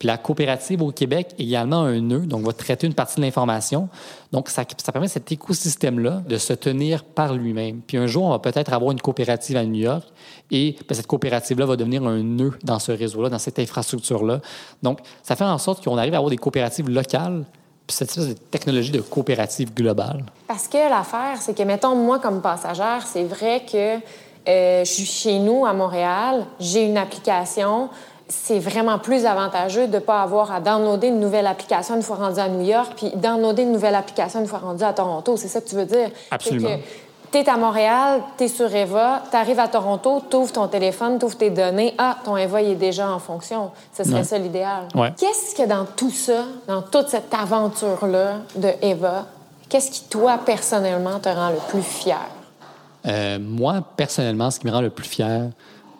Puis 0.00 0.06
la 0.06 0.16
coopérative 0.16 0.80
au 0.80 0.92
Québec 0.92 1.34
également 1.38 1.82
un 1.82 2.00
nœud, 2.00 2.24
donc 2.26 2.46
va 2.46 2.54
traiter 2.54 2.86
une 2.86 2.94
partie 2.94 3.16
de 3.16 3.20
l'information. 3.20 3.90
Donc 4.32 4.48
ça, 4.48 4.64
ça 4.82 4.92
permet 4.92 5.08
cet 5.08 5.30
écosystème-là 5.30 6.22
de 6.26 6.38
se 6.38 6.54
tenir 6.54 7.04
par 7.04 7.34
lui-même. 7.34 7.82
Puis 7.86 7.98
un 7.98 8.06
jour, 8.06 8.24
on 8.24 8.30
va 8.30 8.38
peut-être 8.38 8.72
avoir 8.72 8.92
une 8.92 9.00
coopérative 9.02 9.58
à 9.58 9.64
New 9.64 9.82
York 9.82 10.08
et 10.50 10.74
ben, 10.88 10.94
cette 10.94 11.06
coopérative-là 11.06 11.66
va 11.66 11.76
devenir 11.76 12.02
un 12.06 12.22
nœud 12.22 12.54
dans 12.64 12.78
ce 12.78 12.92
réseau-là, 12.92 13.28
dans 13.28 13.38
cette 13.38 13.58
infrastructure-là. 13.58 14.40
Donc 14.82 15.00
ça 15.22 15.36
fait 15.36 15.44
en 15.44 15.58
sorte 15.58 15.84
qu'on 15.84 15.98
arrive 15.98 16.14
à 16.14 16.16
avoir 16.16 16.30
des 16.30 16.38
coopératives 16.38 16.88
locales 16.88 17.44
puis 17.86 17.94
cette 17.94 18.08
espèce 18.08 18.28
de 18.28 18.34
technologie 18.34 18.92
de 18.92 19.02
coopérative 19.02 19.74
globale. 19.74 20.24
Parce 20.48 20.66
que 20.66 20.78
l'affaire, 20.78 21.36
c'est 21.40 21.54
que, 21.54 21.62
mettons, 21.64 21.94
moi, 21.94 22.20
comme 22.20 22.40
passagère, 22.40 23.04
c'est 23.06 23.24
vrai 23.24 23.66
que 23.70 23.96
euh, 24.48 24.84
je 24.84 24.90
suis 24.90 25.04
chez 25.04 25.38
nous 25.38 25.66
à 25.66 25.74
Montréal, 25.74 26.46
j'ai 26.58 26.84
une 26.86 26.96
application, 26.96 27.90
c'est 28.30 28.58
vraiment 28.58 28.98
plus 28.98 29.26
avantageux 29.26 29.86
de 29.86 29.94
ne 29.94 29.98
pas 29.98 30.22
avoir 30.22 30.52
à 30.52 30.60
downloader 30.60 31.08
une 31.08 31.20
nouvelle 31.20 31.46
application 31.46 31.96
une 31.96 32.02
fois 32.02 32.16
rendu 32.16 32.40
à 32.40 32.48
New 32.48 32.64
York, 32.64 32.92
puis 32.96 33.10
downloader 33.14 33.62
une 33.62 33.72
nouvelle 33.72 33.94
application 33.94 34.40
une 34.40 34.46
fois 34.46 34.60
rendu 34.60 34.84
à 34.84 34.92
Toronto. 34.92 35.36
C'est 35.36 35.48
ça 35.48 35.60
que 35.60 35.68
tu 35.68 35.74
veux 35.74 35.84
dire? 35.84 36.10
Absolument. 36.30 36.78
Tu 37.32 37.38
es 37.38 37.48
à 37.48 37.56
Montréal, 37.56 38.22
tu 38.36 38.44
es 38.44 38.48
sur 38.48 38.74
Eva, 38.74 39.22
tu 39.30 39.36
arrives 39.36 39.60
à 39.60 39.68
Toronto, 39.68 40.20
tu 40.28 40.36
ouvres 40.36 40.52
ton 40.52 40.66
téléphone, 40.66 41.18
tu 41.18 41.26
ouvres 41.26 41.36
tes 41.36 41.50
données. 41.50 41.94
Ah, 41.96 42.16
ton 42.24 42.36
Eva, 42.36 42.60
il 42.60 42.70
est 42.70 42.74
déjà 42.74 43.08
en 43.08 43.20
fonction. 43.20 43.70
Ce 43.96 44.02
serait 44.02 44.24
ça 44.24 44.38
l'idéal. 44.38 44.88
Qu'est-ce 45.16 45.54
que 45.54 45.68
dans 45.68 45.84
tout 45.84 46.10
ça, 46.10 46.44
dans 46.66 46.82
toute 46.82 47.08
cette 47.08 47.32
aventure-là 47.32 48.38
de 48.56 48.70
Eva, 48.82 49.26
qu'est-ce 49.68 49.92
qui, 49.92 50.04
toi, 50.08 50.38
personnellement, 50.44 51.20
te 51.20 51.28
rend 51.28 51.50
le 51.50 51.60
plus 51.68 51.82
fier? 51.82 52.18
Euh, 53.06 53.38
moi, 53.40 53.76
personnellement, 53.96 54.50
ce 54.50 54.58
qui 54.58 54.66
me 54.66 54.72
rend 54.72 54.80
le 54.80 54.90
plus 54.90 55.06
fier, 55.06 55.50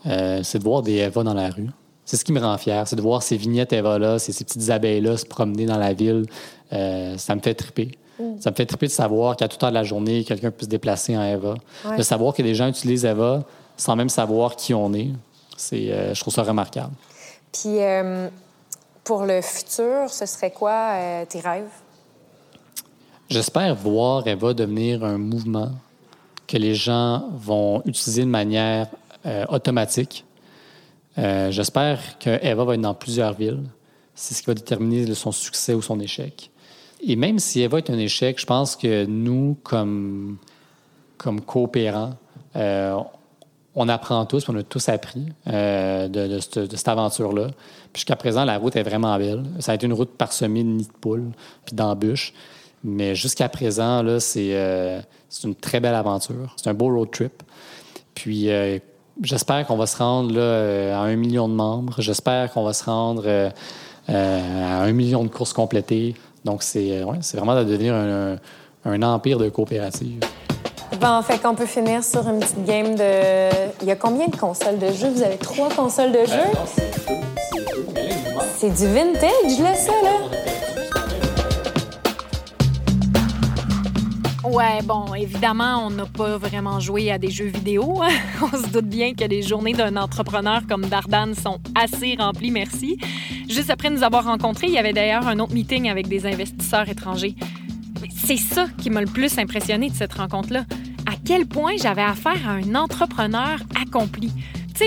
euh, 0.07 0.41
c'est 0.43 0.59
de 0.59 0.65
voir 0.65 0.83
des 0.83 0.97
Eva 0.97 1.23
dans 1.23 1.35
la 1.35 1.49
rue. 1.49 1.71
C'est 2.11 2.17
ce 2.17 2.25
qui 2.25 2.33
me 2.33 2.41
rend 2.41 2.59
fier, 2.59 2.89
c'est 2.89 2.97
de 2.97 3.03
voir 3.03 3.23
ces 3.23 3.37
vignettes 3.37 3.73
Eva-là, 3.73 4.19
ces, 4.19 4.33
petites 4.33 4.69
abeilles-là 4.69 5.17
se 5.17 5.25
promener 5.25 5.65
dans 5.65 5.79
la 5.79 5.93
ville. 5.93 6.27
Euh, 6.73 7.17
ça 7.17 7.37
me 7.37 7.41
fait 7.41 7.55
triper. 7.55 7.93
Mm. 8.19 8.41
Ça 8.41 8.51
me 8.51 8.57
fait 8.57 8.67
triper 8.67 8.89
de 8.89 8.91
savoir 8.91 9.37
qu'à 9.37 9.47
tout 9.47 9.65
heure 9.65 9.71
de 9.71 9.77
la 9.77 9.85
journée, 9.85 10.25
quelqu'un 10.25 10.51
peut 10.51 10.65
se 10.65 10.69
déplacer 10.69 11.17
en 11.17 11.23
Eva. 11.23 11.55
De 11.97 12.03
savoir 12.03 12.35
que 12.35 12.43
des 12.43 12.57
gens 12.57 12.67
utilisent 12.67 13.05
Eva 13.05 13.45
sans 13.77 13.95
même 13.95 14.09
savoir 14.09 14.57
qui 14.57 14.75
on 14.75 14.93
est. 14.93 15.11
C'est, 15.57 15.93
euh, 15.93 16.13
je 16.13 16.21
trouve 16.21 16.35
ça 16.35 16.43
remarquable. 16.43 16.95
Puis, 17.53 17.81
euh, 17.81 18.29
pour 19.05 19.25
le 19.25 19.41
futur, 19.41 20.11
ce 20.11 20.27
serait 20.27 20.51
quoi 20.51 20.97
tes 21.29 21.39
rêves? 21.39 21.71
J'espère 23.29 23.77
voir 23.77 24.27
Eva 24.27 24.53
devenir 24.53 25.05
un 25.05 25.17
mouvement 25.17 25.71
que 26.49 26.57
les 26.57 26.75
gens 26.75 27.29
vont 27.37 27.83
utiliser 27.87 28.23
de 28.23 28.31
manière 28.31 28.89
automatique 29.49 30.25
euh, 31.19 31.51
j'espère 31.51 32.19
qu'Eva 32.19 32.65
va 32.65 32.75
être 32.75 32.81
dans 32.81 32.95
plusieurs 32.95 33.35
villes. 33.35 33.65
C'est 34.15 34.35
ce 34.35 34.43
qui 34.43 34.47
va 34.47 34.55
déterminer 34.55 35.15
son 35.15 35.33
succès 35.33 35.75
ou 35.75 35.83
son 35.83 35.99
échec. 36.01 36.51
Et 37.03 37.17
même 37.17 37.39
si 37.39 37.63
Eva 37.63 37.79
est 37.79 37.91
un 37.91 37.99
échec, 37.99 38.39
je 38.39 38.47
pense 38.47 38.77
que 38.77 39.07
nous, 39.07 39.57
comme, 39.63 40.37
comme 41.17 41.41
coopérants, 41.41 42.15
euh, 42.57 42.99
on 43.75 43.89
apprend 43.89 44.27
tous, 44.27 44.49
on 44.49 44.57
a 44.57 44.63
tous 44.63 44.89
appris 44.89 45.27
euh, 45.47 46.09
de, 46.09 46.39
cette, 46.41 46.89
aventure-là. 46.89 47.49
Jusqu'à 47.95 48.17
présent, 48.17 48.45
la 48.45 48.59
route 48.59 48.77
est 48.77 48.83
vraiment 48.83 49.17
belle. 49.17 49.45
Ça 49.61 49.73
a 49.73 49.75
été 49.77 49.87
une 49.87 49.93
route 49.93 50.11
parsemée 50.11 50.63
de 50.63 50.69
nids 50.69 50.87
de 50.87 50.93
poules 51.01 51.31
puis 51.65 51.75
d'embûches. 51.75 52.35
Mais 52.83 53.15
jusqu'à 53.15 53.49
présent, 53.49 54.05
c'est, 54.21 55.03
une 55.45 55.55
très 55.55 55.81
belle 55.81 55.95
aventure. 55.95 56.55
C'est 56.57 56.69
un 56.69 56.75
beau 56.75 56.89
road 56.95 57.11
trip. 57.11 57.43
Puis, 58.15 58.49
J'espère 59.23 59.67
qu'on 59.67 59.77
va 59.77 59.87
se 59.87 59.99
rendre 59.99 60.33
là, 60.33 60.41
euh, 60.41 60.95
à 60.95 61.01
un 61.01 61.17
million 61.17 61.49
de 61.49 61.53
membres. 61.53 61.95
J'espère 61.99 62.51
qu'on 62.53 62.65
va 62.65 62.73
se 62.73 62.85
rendre 62.85 63.23
euh, 63.27 63.51
euh, 64.09 64.81
à 64.81 64.83
un 64.83 64.93
million 64.93 65.25
de 65.25 65.29
courses 65.29 65.53
complétées. 65.53 66.15
Donc, 66.45 66.63
c'est 66.63 67.05
ouais, 67.05 67.19
vraiment 67.35 67.55
de 67.55 67.65
devenir 67.65 67.95
un, 67.95 68.37
un, 68.87 69.03
empire 69.03 69.39
de 69.39 69.51
coopératives. 69.51 70.21
Bon, 70.99 71.21
fait 71.23 71.39
qu'on 71.39 71.55
peut 71.55 71.67
finir 71.67 72.03
sur 72.03 72.27
une 72.29 72.41
petite 72.41 72.65
game 72.65 72.95
de. 72.95 73.51
Il 73.83 73.89
y 73.89 73.91
a 73.91 73.97
combien 73.97 74.27
de 74.27 74.37
consoles 74.37 74.79
de 74.79 74.91
jeux? 74.91 75.11
Vous 75.11 75.23
avez 75.23 75.37
trois 75.37 75.69
consoles 75.69 76.13
de 76.13 76.25
jeux? 76.25 76.51
c'est 78.57 78.71
du 78.71 78.87
vintage, 78.87 79.59
là, 79.61 79.75
ça, 79.75 79.93
là? 80.03 80.60
Ouais, 84.51 84.83
bon, 84.83 85.15
évidemment, 85.15 85.87
on 85.87 85.91
n'a 85.91 86.07
pas 86.07 86.37
vraiment 86.37 86.81
joué 86.81 87.13
à 87.13 87.19
des 87.19 87.31
jeux 87.31 87.47
vidéo. 87.47 88.03
on 88.43 88.57
se 88.57 88.69
doute 88.69 88.87
bien 88.87 89.15
que 89.15 89.23
les 89.23 89.43
journées 89.43 89.75
d'un 89.75 89.97
entrepreneur 89.97 90.63
comme 90.69 90.87
Dardan 90.87 91.35
sont 91.35 91.61
assez 91.77 92.17
remplies, 92.19 92.51
merci. 92.51 92.99
Juste 93.49 93.71
après 93.71 93.91
nous 93.91 94.03
avoir 94.03 94.25
rencontrés, 94.25 94.67
il 94.67 94.73
y 94.73 94.79
avait 94.79 94.93
d'ailleurs 94.93 95.29
un 95.29 95.39
autre 95.39 95.55
meeting 95.55 95.89
avec 95.89 96.09
des 96.09 96.27
investisseurs 96.27 96.89
étrangers. 96.89 97.37
C'est 98.13 98.39
ça 98.39 98.67
qui 98.77 98.91
m'a 98.91 99.01
le 99.01 99.07
plus 99.07 99.39
impressionné 99.39 99.89
de 99.89 99.95
cette 99.95 100.15
rencontre-là. 100.15 100.65
À 101.07 101.15
quel 101.25 101.47
point 101.47 101.75
j'avais 101.81 102.03
affaire 102.03 102.49
à 102.49 102.55
un 102.55 102.75
entrepreneur 102.75 103.61
accompli 103.81 104.33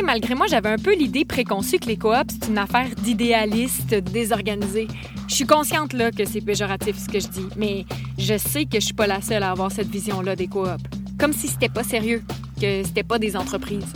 malgré 0.02 0.34
moi, 0.36 0.48
j'avais 0.50 0.70
un 0.70 0.78
peu 0.78 0.96
l'idée 0.96 1.26
préconçue 1.26 1.78
que 1.78 1.88
les 1.88 1.98
coops, 1.98 2.34
c'est 2.42 2.50
une 2.50 2.58
affaire 2.58 2.90
d'idéalistes 2.96 3.94
désorganisés. 3.94 4.88
Je 5.28 5.36
suis 5.36 5.46
consciente 5.46 5.94
là 5.94 6.12
que 6.12 6.26
c'est 6.26 6.42
péjoratif 6.42 6.98
ce 6.98 7.08
que 7.08 7.20
je 7.20 7.28
dis, 7.28 7.48
mais 7.58 7.86
je 8.18 8.38
sais 8.38 8.66
que 8.66 8.80
je 8.80 8.86
suis 8.86 8.94
pas 8.94 9.08
la 9.08 9.22
seule 9.22 9.44
à 9.44 9.52
avoir 9.52 9.72
cette 9.72 9.90
vision-là 9.90 10.36
des 10.36 10.48
coops. 10.48 10.84
Comme 11.20 11.34
si 11.34 11.48
c'était 11.48 11.70
pas 11.70 11.84
sérieux, 11.84 12.24
que 12.60 12.84
c'était 12.84 13.04
pas 13.04 13.20
des 13.20 13.36
entreprises. 13.38 13.94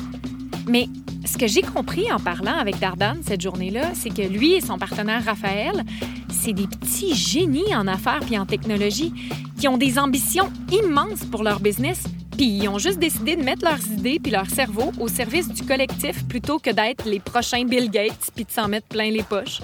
Mais 0.67 0.87
Ce 1.27 1.37
que 1.37 1.45
j'ai 1.45 1.61
compris 1.61 2.09
en 2.09 2.19
parlant 2.19 2.57
avec 2.57 2.79
Dardan 2.79 3.17
cette 3.21 3.41
journée-là, 3.41 3.91
c'est 3.93 4.09
que 4.09 4.21
lui 4.21 4.53
et 4.53 4.61
son 4.61 4.77
partenaire 4.77 5.25
Raphaël, 5.25 5.83
c'est 6.29 6.53
des 6.53 6.67
petits 6.67 7.13
génies 7.13 7.75
en 7.75 7.85
affaires 7.85 8.21
puis 8.25 8.37
en 8.37 8.45
technologie 8.45 9.11
qui 9.59 9.67
ont 9.67 9.77
des 9.77 9.99
ambitions 9.99 10.49
immenses 10.71 11.25
pour 11.29 11.43
leur 11.43 11.59
business, 11.59 12.03
puis 12.37 12.45
ils 12.45 12.69
ont 12.69 12.77
juste 12.77 12.99
décidé 12.99 13.35
de 13.35 13.43
mettre 13.43 13.65
leurs 13.65 13.83
idées 13.87 14.19
puis 14.21 14.31
leur 14.31 14.47
cerveau 14.47 14.91
au 14.99 15.07
service 15.07 15.49
du 15.49 15.63
collectif 15.63 16.25
plutôt 16.27 16.59
que 16.59 16.69
d'être 16.69 17.05
les 17.05 17.19
prochains 17.19 17.65
Bill 17.65 17.89
Gates 17.89 18.31
puis 18.35 18.45
de 18.45 18.51
s'en 18.51 18.67
mettre 18.67 18.87
plein 18.87 19.09
les 19.09 19.23
poches. 19.23 19.61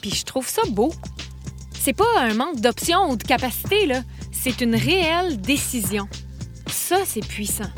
Puis 0.00 0.12
je 0.12 0.24
trouve 0.24 0.48
ça 0.48 0.62
beau. 0.68 0.92
C'est 1.72 1.92
pas 1.92 2.20
un 2.20 2.34
manque 2.34 2.60
d'options 2.60 3.10
ou 3.10 3.16
de 3.16 3.24
capacité, 3.24 3.86
là. 3.86 4.02
C'est 4.30 4.60
une 4.60 4.76
réelle 4.76 5.40
décision. 5.40 6.08
Ça, 6.68 6.98
c'est 7.04 7.26
puissant. 7.26 7.70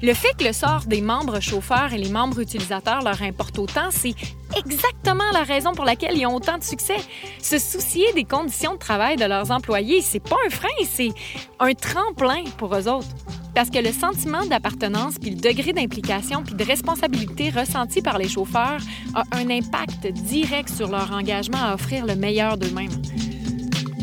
Le 0.00 0.14
fait 0.14 0.32
que 0.38 0.44
le 0.44 0.52
sort 0.52 0.84
des 0.86 1.00
membres 1.00 1.40
chauffeurs 1.40 1.92
et 1.92 1.98
les 1.98 2.10
membres 2.10 2.40
utilisateurs 2.40 3.02
leur 3.02 3.20
importe 3.20 3.58
autant, 3.58 3.88
c'est 3.90 4.14
exactement 4.56 5.24
la 5.32 5.42
raison 5.42 5.72
pour 5.72 5.84
laquelle 5.84 6.16
ils 6.16 6.26
ont 6.26 6.36
autant 6.36 6.56
de 6.56 6.62
succès. 6.62 6.98
Se 7.42 7.58
soucier 7.58 8.12
des 8.12 8.22
conditions 8.22 8.74
de 8.74 8.78
travail 8.78 9.16
de 9.16 9.24
leurs 9.24 9.50
employés, 9.50 10.00
c'est 10.00 10.20
pas 10.20 10.36
un 10.46 10.50
frein, 10.50 10.68
c'est 10.84 11.10
un 11.58 11.74
tremplin 11.74 12.44
pour 12.58 12.76
eux 12.76 12.86
autres. 12.88 13.08
Parce 13.56 13.70
que 13.70 13.78
le 13.78 13.90
sentiment 13.90 14.46
d'appartenance, 14.46 15.18
puis 15.18 15.30
le 15.30 15.40
degré 15.40 15.72
d'implication, 15.72 16.44
puis 16.44 16.54
de 16.54 16.64
responsabilité 16.64 17.50
ressenti 17.50 18.00
par 18.00 18.18
les 18.18 18.28
chauffeurs 18.28 18.78
a 19.14 19.24
un 19.32 19.50
impact 19.50 20.06
direct 20.06 20.68
sur 20.68 20.88
leur 20.88 21.10
engagement 21.10 21.58
à 21.60 21.74
offrir 21.74 22.06
le 22.06 22.14
meilleur 22.14 22.56
d'eux-mêmes. 22.56 23.02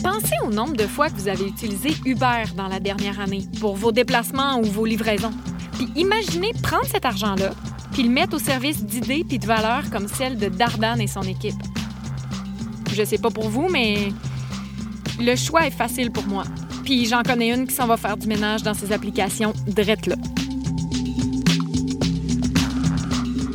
Pensez 0.03 0.35
au 0.45 0.49
nombre 0.49 0.75
de 0.75 0.85
fois 0.85 1.09
que 1.09 1.15
vous 1.15 1.29
avez 1.29 1.47
utilisé 1.47 1.91
Uber 2.05 2.43
dans 2.57 2.67
la 2.67 2.81
dernière 2.81 3.21
année 3.21 3.45
pour 3.61 3.77
vos 3.77 3.93
déplacements 3.93 4.59
ou 4.59 4.63
vos 4.63 4.85
livraisons. 4.85 5.31
Puis 5.75 5.89
imaginez 5.95 6.51
prendre 6.63 6.85
cet 6.85 7.05
argent-là, 7.05 7.51
puis 7.91 8.03
le 8.03 8.09
mettre 8.09 8.35
au 8.35 8.39
service 8.39 8.83
d'idées 8.83 9.23
puis 9.27 9.39
de 9.39 9.45
valeurs 9.45 9.89
comme 9.91 10.07
celle 10.07 10.37
de 10.37 10.47
Dardan 10.47 10.99
et 10.99 11.07
son 11.07 11.21
équipe. 11.21 11.55
Je 12.93 13.03
sais 13.03 13.17
pas 13.17 13.29
pour 13.29 13.49
vous, 13.49 13.67
mais 13.69 14.09
le 15.19 15.35
choix 15.35 15.67
est 15.67 15.71
facile 15.71 16.11
pour 16.11 16.25
moi. 16.27 16.43
Puis 16.83 17.05
j'en 17.07 17.23
connais 17.23 17.53
une 17.53 17.67
qui 17.67 17.73
s'en 17.73 17.87
va 17.87 17.97
faire 17.97 18.15
du 18.15 18.27
ménage 18.27 18.63
dans 18.63 18.73
ses 18.73 18.91
applications 18.91 19.53
drette 19.67 20.07
là. 20.07 20.15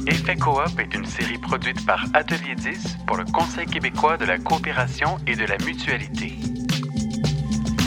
Effet 0.06 0.36
Coop 0.36 0.78
est 0.78 0.94
une 0.94 1.06
série 1.06 1.38
produite 1.38 1.86
par 1.86 2.04
Atelier 2.14 2.54
10 2.56 2.98
pour 3.06 3.16
le 3.16 3.24
Conseil 3.24 3.66
québécois 3.66 4.16
de 4.16 4.24
la 4.24 4.38
coopération 4.38 5.18
et 5.26 5.36
de 5.36 5.44
la 5.44 5.56
mutualité. 5.58 6.36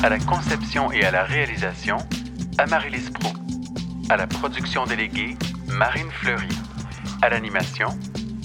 À 0.04 0.10
la 0.10 0.19
conception 0.19 0.91
et 0.91 1.04
à 1.04 1.12
la 1.12 1.24
réalisation, 1.24 1.98
Amaryllis 2.58 3.10
Pro. 3.12 3.42
À 4.10 4.18
la 4.18 4.28
production 4.28 4.86
déléguée, 4.86 5.38
Marine 5.68 6.12
Fleury. 6.12 6.50
À 7.22 7.30
l'animation, 7.30 7.88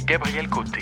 Gabriel 0.05 0.49
Côté. 0.49 0.81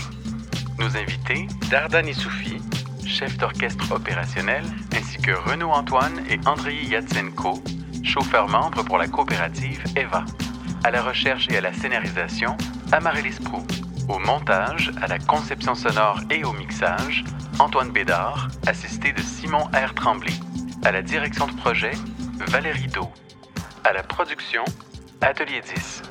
Nos 0.79 0.97
invités, 0.97 1.47
Dardan 1.71 2.12
Soufi, 2.12 2.59
chef 3.07 3.39
d'orchestre 3.39 3.91
opérationnel, 3.93 4.65
ainsi 4.95 5.17
que 5.17 5.33
Renaud 5.33 5.71
Antoine 5.71 6.23
et 6.29 6.39
Andrei 6.47 6.77
Yatsenko, 6.85 7.62
chauffeurs 8.05 8.49
membres 8.49 8.85
pour 8.85 8.99
la 8.99 9.09
coopérative 9.09 9.83
EVA. 9.97 10.27
À 10.85 10.91
la 10.91 11.03
recherche 11.03 11.49
et 11.51 11.57
à 11.57 11.62
la 11.62 11.73
scénarisation, 11.73 12.57
Amaryllis 12.93 13.41
Prou. 13.43 13.67
Au 14.09 14.19
montage, 14.19 14.93
à 15.01 15.09
la 15.09 15.19
conception 15.19 15.75
sonore 15.75 16.21
et 16.31 16.45
au 16.45 16.53
mixage, 16.53 17.25
Antoine 17.59 17.91
Bédard, 17.91 18.49
assisté 18.67 19.12
de 19.12 19.23
Simon 19.23 19.65
R. 19.73 19.95
Tremblay. 19.95 20.35
À 20.85 20.93
la 20.93 21.01
direction 21.01 21.47
de 21.47 21.55
projet, 21.55 21.93
Valérie 22.47 22.89
Do. 22.89 23.09
À 23.87 23.92
la 23.92 24.03
production, 24.03 24.64
Atelier 25.20 25.61
10. 25.61 26.03